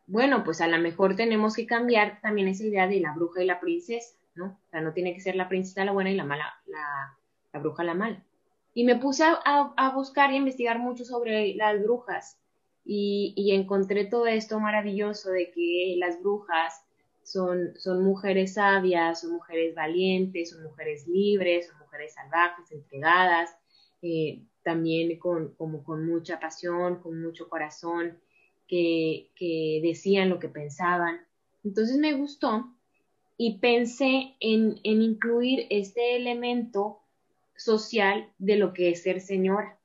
[0.09, 3.47] Bueno, pues a lo mejor tenemos que cambiar también esa idea de la bruja y
[3.47, 4.17] la princesa.
[4.35, 4.47] ¿no?
[4.47, 7.85] O sea, no tiene que ser la princesa la buena y la mala, la, bruja
[7.85, 8.21] la mala.
[8.75, 12.41] Y me puse a, a, buscar y investigar mucho sobre las brujas
[12.85, 16.85] y, y, encontré todo esto maravilloso de que las brujas
[17.27, 23.51] son, son mujeres sabias, son mujeres valientes, son mujeres libres, son mujeres salvajes, entregadas,
[24.01, 28.17] eh, también con, como con mucha pasión, con mucho corazón,
[28.69, 31.21] que, que decían lo que pensaban.
[31.65, 32.73] Entonces me gustó
[33.37, 37.01] y pensé en, en, incluir este elemento
[37.57, 39.77] social de lo que es ser señora,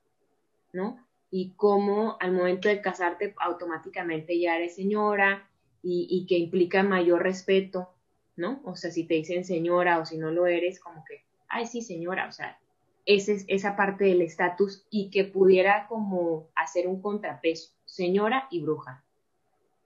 [0.73, 1.03] ¿no?
[1.31, 5.47] Y cómo al momento de casarte automáticamente ya eres señora
[5.83, 7.89] y, y, que implica mayor respeto,
[8.35, 8.61] ¿no?
[8.65, 11.81] O sea, si te dicen señora o si no lo eres, como que, ay, sí,
[11.81, 12.59] señora, o sea,
[13.05, 19.03] ese, esa parte del estatus y que pudiera como hacer un contrapeso, señora y bruja.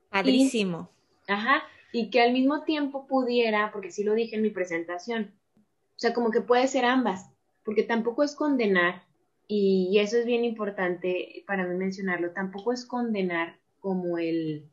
[0.10, 0.89] Padrísimo.
[1.28, 6.00] ajá, y que al mismo tiempo pudiera, porque sí lo dije en mi presentación, o
[6.00, 7.30] sea, como que puede ser ambas,
[7.64, 9.04] porque tampoco es condenar,
[9.48, 14.70] y eso es bien importante para mí mencionarlo, tampoco es condenar como el,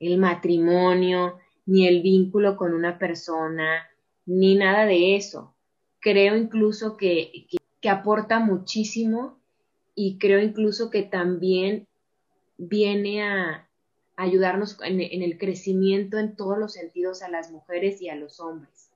[0.00, 3.88] el matrimonio, ni el vínculo con una persona,
[4.26, 5.54] ni nada de eso.
[6.00, 7.46] Creo incluso que,
[7.80, 9.38] que aporta muchísimo
[9.94, 11.86] y creo incluso que también
[12.56, 13.68] viene a
[14.16, 18.90] ayudarnos en, el crecimiento en todos los sentidos a las mujeres y a los hombres.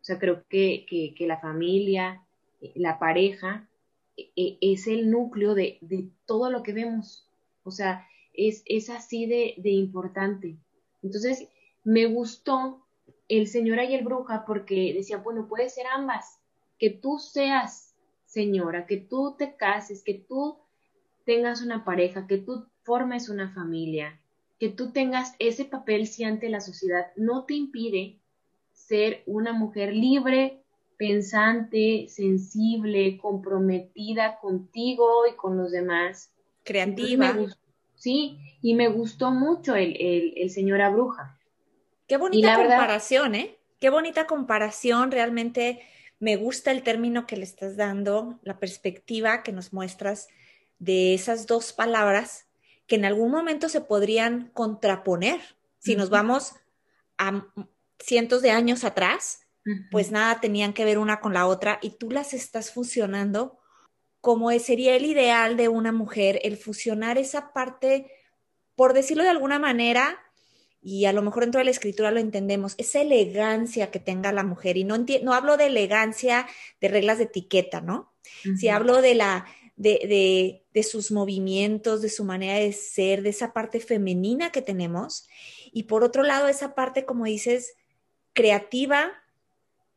[0.00, 2.22] O sea, creo que, que, la familia,
[2.74, 3.68] la pareja,
[4.16, 7.26] e, e, es el núcleo de, de, todo lo que vemos.
[7.62, 10.56] O sea, es, es así de, de importante.
[11.02, 11.48] Entonces,
[11.84, 12.84] me gustó
[13.28, 16.40] el señora y el bruja porque decía, bueno, puede ser ambas,
[16.78, 17.94] que tú seas
[18.26, 20.58] señora, que tú te cases, que tú
[21.24, 24.20] tengas una pareja, que tú formes una familia,
[24.58, 28.18] que tú tengas ese papel si ante la sociedad no te impide
[28.72, 30.62] ser una mujer libre,
[30.96, 36.32] pensante, sensible, comprometida contigo y con los demás.
[36.64, 37.36] Creativa.
[38.04, 41.38] Sí, y me gustó mucho el, el, el señora bruja.
[42.06, 43.56] Qué bonita comparación, ¿eh?
[43.80, 45.80] Qué bonita comparación, realmente
[46.20, 50.28] me gusta el término que le estás dando, la perspectiva que nos muestras
[50.78, 52.46] de esas dos palabras
[52.86, 55.40] que en algún momento se podrían contraponer.
[55.78, 56.52] Si nos vamos
[57.16, 57.46] a
[57.98, 59.46] cientos de años atrás,
[59.90, 63.58] pues nada tenían que ver una con la otra y tú las estás fusionando
[64.24, 68.10] como sería el ideal de una mujer, el fusionar esa parte,
[68.74, 70.18] por decirlo de alguna manera,
[70.80, 74.42] y a lo mejor dentro de la escritura lo entendemos, esa elegancia que tenga la
[74.42, 74.78] mujer.
[74.78, 76.46] Y no, no hablo de elegancia
[76.80, 78.14] de reglas de etiqueta, ¿no?
[78.58, 79.44] Si hablo de la,
[79.76, 84.62] de, de, de, sus movimientos, de su manera de ser, de esa parte femenina que
[84.62, 85.28] tenemos.
[85.70, 87.74] Y por otro lado, esa parte, como dices,
[88.32, 89.12] creativa,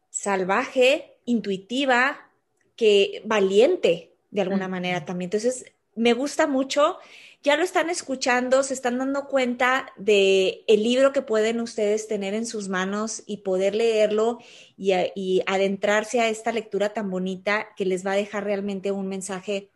[0.09, 2.28] salvaje, intuitiva,
[2.75, 5.28] que valiente de alguna manera también.
[5.28, 5.65] Entonces,
[5.95, 6.97] me gusta mucho
[7.43, 12.34] ya lo están escuchando, se están dando cuenta de el libro que pueden ustedes tener
[12.34, 14.39] en sus manos y poder leerlo
[14.75, 19.07] y, y, adentrarse a esta lectura tan bonita que les va a dejar realmente un
[19.07, 19.69] mensaje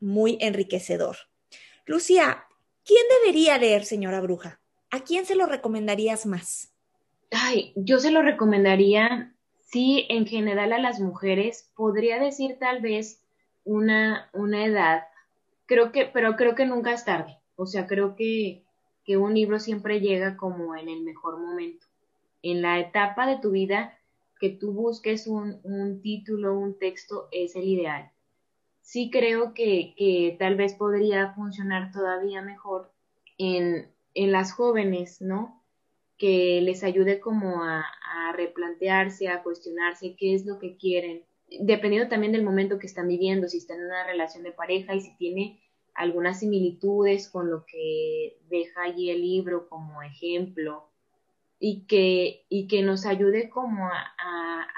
[0.00, 1.16] muy enriquecedor.
[1.84, 2.44] Lucía,
[2.84, 4.60] ¿quién debería leer, señora Bruja?
[4.90, 6.72] ¿A quién se lo recomendarías más?
[7.30, 9.34] Ay, yo se lo recomendaría,
[9.70, 11.70] sí, en general a las mujeres.
[11.76, 13.20] Podría decir tal vez
[13.66, 15.02] una, una edad
[15.66, 17.38] creo que, pero creo que nunca es tarde.
[17.56, 18.64] O sea, creo que,
[19.04, 21.86] que un libro siempre llega como en el mejor momento.
[22.42, 23.98] En la etapa de tu vida
[24.40, 28.10] que tú busques un, un título, un texto, es el ideal.
[28.82, 32.92] Sí creo que, que tal vez podría funcionar todavía mejor
[33.38, 35.62] en, en las jóvenes, ¿no?
[36.18, 42.08] Que les ayude como a, a replantearse, a cuestionarse qué es lo que quieren, dependiendo
[42.08, 45.16] también del momento que están viviendo, si están en una relación de pareja y si
[45.16, 45.60] tiene
[45.94, 50.90] algunas similitudes con lo que deja allí el libro como ejemplo
[51.58, 54.12] y que, y que nos ayude como a,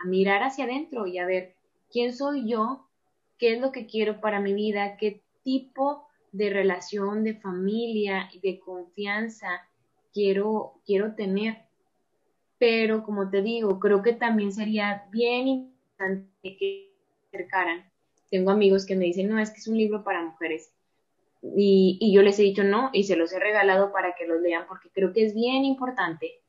[0.04, 1.56] mirar hacia adentro y a ver
[1.90, 2.86] quién soy yo,
[3.36, 8.60] qué es lo que quiero para mi vida, qué tipo de relación, de familia de
[8.60, 9.66] confianza
[10.12, 11.64] quiero, quiero tener.
[12.58, 15.74] Pero como te digo, creo que también sería bien
[16.42, 16.94] que
[17.28, 17.90] acercaran.
[18.30, 20.72] Tengo amigos que me dicen, no, es que es un libro para mujeres.
[21.42, 24.40] Y, y, yo les he dicho no y se los he regalado para que los
[24.40, 26.40] lean porque creo que es bien importante.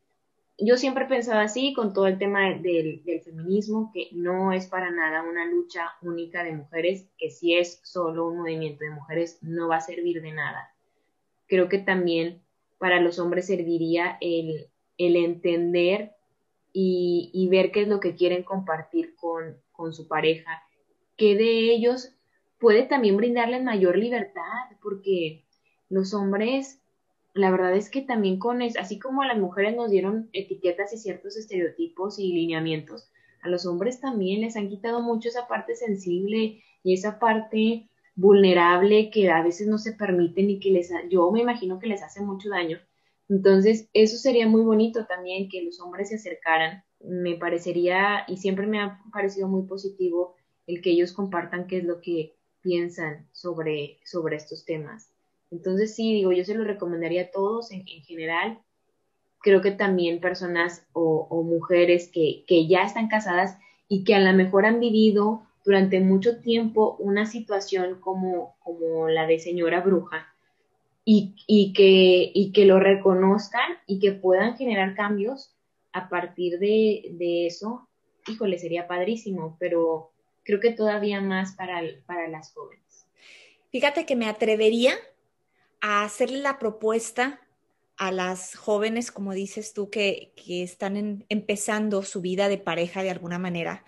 [0.58, 4.68] Yo siempre he pensado así con todo el tema del, del feminismo, que no es
[4.68, 9.38] para nada una lucha única de mujeres, que si es solo un movimiento de mujeres
[9.42, 10.74] no va a servir de nada.
[11.48, 12.42] Creo que también
[12.78, 16.16] para los hombres serviría el, el entender
[16.82, 20.64] y, ver qué es lo que quieren compartir con, con su pareja,
[21.18, 22.16] que de ellos
[22.60, 25.46] puede también brindarles mayor libertad, porque
[25.90, 26.82] los hombres,
[27.34, 30.94] la verdad es que también con eso, así como a las mujeres nos dieron etiquetas
[30.94, 33.10] y ciertos estereotipos y lineamientos,
[33.42, 39.10] a los hombres también les han quitado mucho esa parte sensible y esa parte vulnerable
[39.10, 42.22] que a veces no se permiten y que les, yo me imagino que les hace
[42.22, 42.80] mucho daño.
[43.30, 46.84] Entonces, eso sería muy bonito también que los hombres se acercaran.
[47.00, 51.84] Me parecería, y siempre me ha parecido muy positivo el que ellos compartan qué es
[51.84, 55.12] lo que piensan sobre, sobre estos temas.
[55.52, 58.60] Entonces, sí, digo, yo se lo recomendaría a todos en, general.
[59.42, 63.58] Creo que también personas o, o mujeres que, que ya están casadas
[63.88, 69.28] y que a lo mejor han vivido durante mucho tiempo una situación como, como la
[69.28, 70.34] de señora bruja
[71.12, 75.56] y, y, que, y que lo reconozcan y que puedan generar cambios
[75.92, 77.90] a partir de, de eso,
[78.28, 80.12] híjole, sería padrísimo, pero
[80.44, 83.08] creo que todavía más para, para las jóvenes.
[83.72, 84.94] Fíjate que me atrevería
[85.82, 87.42] a hacerle la propuesta
[87.98, 93.10] a las jóvenes, como dices tú, que, que están empezando su vida de pareja de
[93.10, 93.84] alguna manera,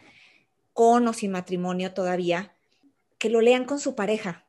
[0.73, 2.55] con o sin matrimonio todavía,
[3.19, 4.47] que lo lean con su pareja,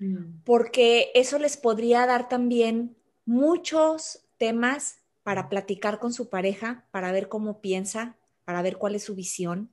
[0.00, 0.42] mm.
[0.44, 7.28] porque eso les podría dar también muchos temas para platicar con su pareja, para ver
[7.28, 9.72] cómo piensa, para ver cuál es su visión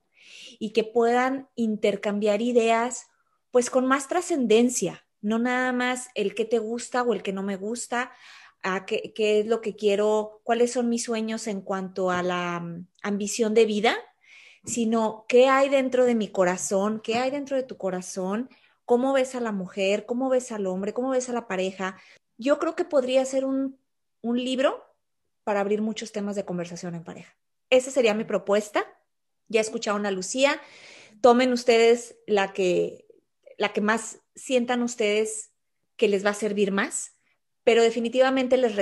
[0.60, 3.08] y que puedan intercambiar ideas
[3.50, 7.42] pues con más trascendencia, no nada más el que te gusta o el que no
[7.42, 8.12] me gusta,
[8.86, 13.54] qué, es lo que quiero, cuáles son mis sueños en cuanto a la mm, ambición
[13.54, 13.96] de vida,
[14.66, 18.50] sino qué hay dentro de mi corazón, qué hay dentro de tu corazón,
[18.88, 21.98] cómo ves a la mujer, cómo ves al hombre, cómo ves a la pareja.
[22.38, 23.78] Yo creo que podría ser un,
[24.24, 24.84] libro
[25.44, 27.38] para abrir muchos temas de conversación en pareja.
[27.70, 28.86] Esa sería mi propuesta.
[29.50, 30.60] Ya escucharon a Lucía.
[31.22, 33.06] Tomen ustedes la que,
[33.58, 35.52] la que más sientan ustedes
[35.98, 37.14] que les va a servir más
[37.66, 38.78] pero definitivamente les,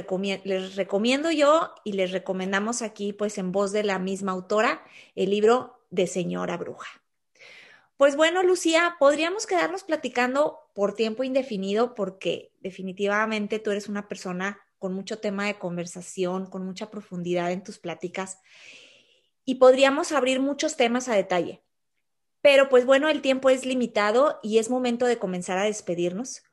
[0.46, 4.84] les recomiendo yo y les recomendamos aquí, pues en voz de la misma autora,
[5.16, 7.05] el libro de Señora Bruja.
[7.98, 14.60] Pues bueno, Lucía, podríamos quedarnos platicando por tiempo indefinido porque definitivamente tú eres una persona
[14.80, 18.40] con mucho tema de conversación, con mucha profundidad en tus pláticas
[19.46, 21.64] y podríamos abrir muchos temas a detalle.
[22.42, 26.44] Pero pues bueno, el tiempo es limitado y es momento de comenzar a despedirnos.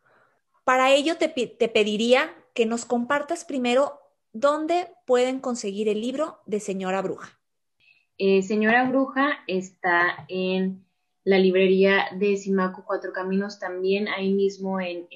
[0.64, 3.99] Para ello te, pediría que nos compartas primero
[4.32, 7.40] dónde pueden conseguir el libro de Señora Bruja.
[8.16, 10.86] Eh, Señora Bruja está en
[11.24, 15.06] la librería de Simaco Cuatro Caminos, también ahí mismo en,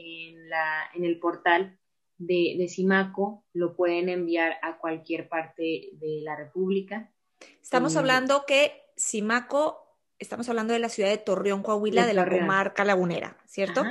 [0.49, 1.79] la, en el portal
[2.19, 7.13] de, de, Simaco, lo pueden enviar a cualquier parte de la República.
[7.61, 12.29] Estamos eh, hablando que Simaco, estamos hablando de la ciudad de Torreón, Coahuila, de, la
[12.29, 13.83] comarca lagunera, ¿cierto?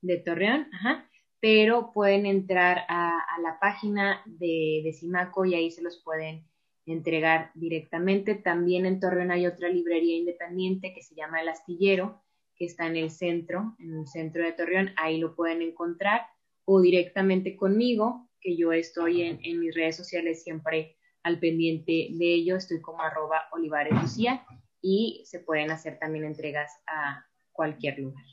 [0.00, 1.10] de Torreón, ajá,
[1.40, 6.46] pero pueden entrar a, la página de, de Simaco y ahí se los pueden
[6.86, 8.34] entregar directamente.
[8.34, 12.22] También en Torreón hay otra librería independiente que se llama El Astillero,
[12.56, 16.22] que está en el centro, en el centro de Torreón, ahí lo pueden encontrar,
[16.64, 22.56] o directamente conmigo, que yo estoy en, mis redes sociales siempre al pendiente de ello,
[22.56, 24.44] estoy como arroba Olivares Lucía
[24.82, 28.24] y se pueden hacer también entregas a cualquier lugar.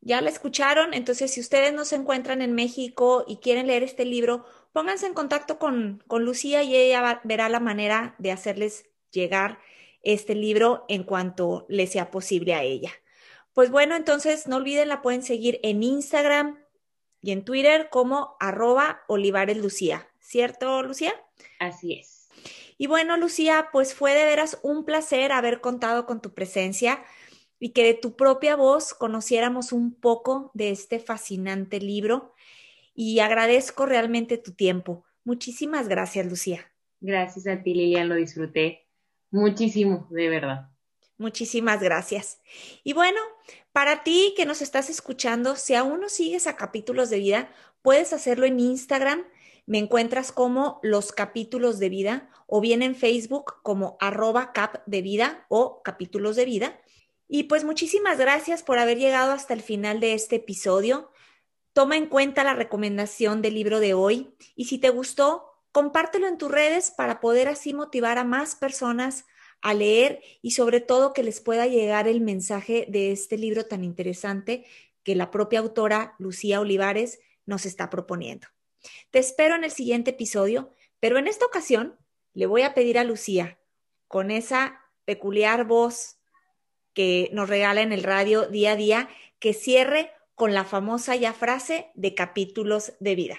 [0.00, 4.04] Ya la escucharon, entonces si ustedes no se encuentran en México y quieren leer este
[4.04, 4.44] libro,
[4.78, 9.58] pónganse en contacto con, con Lucía y ella verá la manera de hacerles llegar
[10.04, 12.92] este libro en cuanto le sea posible a ella.
[13.54, 16.60] Pues bueno, entonces no olviden, la pueden seguir en Instagram
[17.20, 21.12] y en Twitter como arroba Olivares Lucía, ¿cierto, Lucía?
[21.58, 22.28] Así es.
[22.76, 27.02] Y bueno, Lucía, pues fue de veras un placer haber contado con tu presencia
[27.58, 32.32] y que de tu propia voz conociéramos un poco de este fascinante libro.
[33.00, 35.04] Y agradezco realmente tu tiempo.
[35.22, 36.72] Muchísimas gracias, Lucía.
[37.00, 38.88] Gracias a ti, Lilian, lo disfruté
[39.30, 40.70] muchísimo, de verdad.
[41.16, 42.40] Muchísimas gracias.
[42.82, 43.20] Y bueno,
[43.70, 48.12] para ti que nos estás escuchando, si aún no sigues a capítulos de vida, puedes
[48.12, 49.24] hacerlo en Instagram.
[49.64, 55.02] Me encuentras como los capítulos de vida o bien en Facebook como arroba cap de
[55.02, 56.80] vida o capítulos de vida.
[57.28, 61.12] Y pues muchísimas gracias por haber llegado hasta el final de este episodio.
[61.72, 66.38] Toma en cuenta la recomendación del libro de hoy y si te gustó, compártelo en
[66.38, 69.26] tus redes para poder así motivar a más personas
[69.60, 73.84] a leer y sobre todo que les pueda llegar el mensaje de este libro tan
[73.84, 74.64] interesante
[75.02, 78.46] que la propia autora Lucía Olivares nos está proponiendo.
[79.10, 81.96] Te espero en el siguiente episodio, pero en esta ocasión
[82.34, 83.58] le voy a pedir a Lucía
[84.06, 86.18] con esa peculiar voz
[86.94, 89.08] que nos regala en el radio día a día,
[89.38, 93.36] que cierre con la famosa ya frase de capítulos de vida.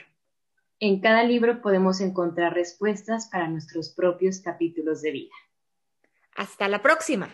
[0.82, 5.34] En cada libro podemos encontrar respuestas para nuestros propios capítulos de vida.
[6.36, 7.30] Hasta la próxima.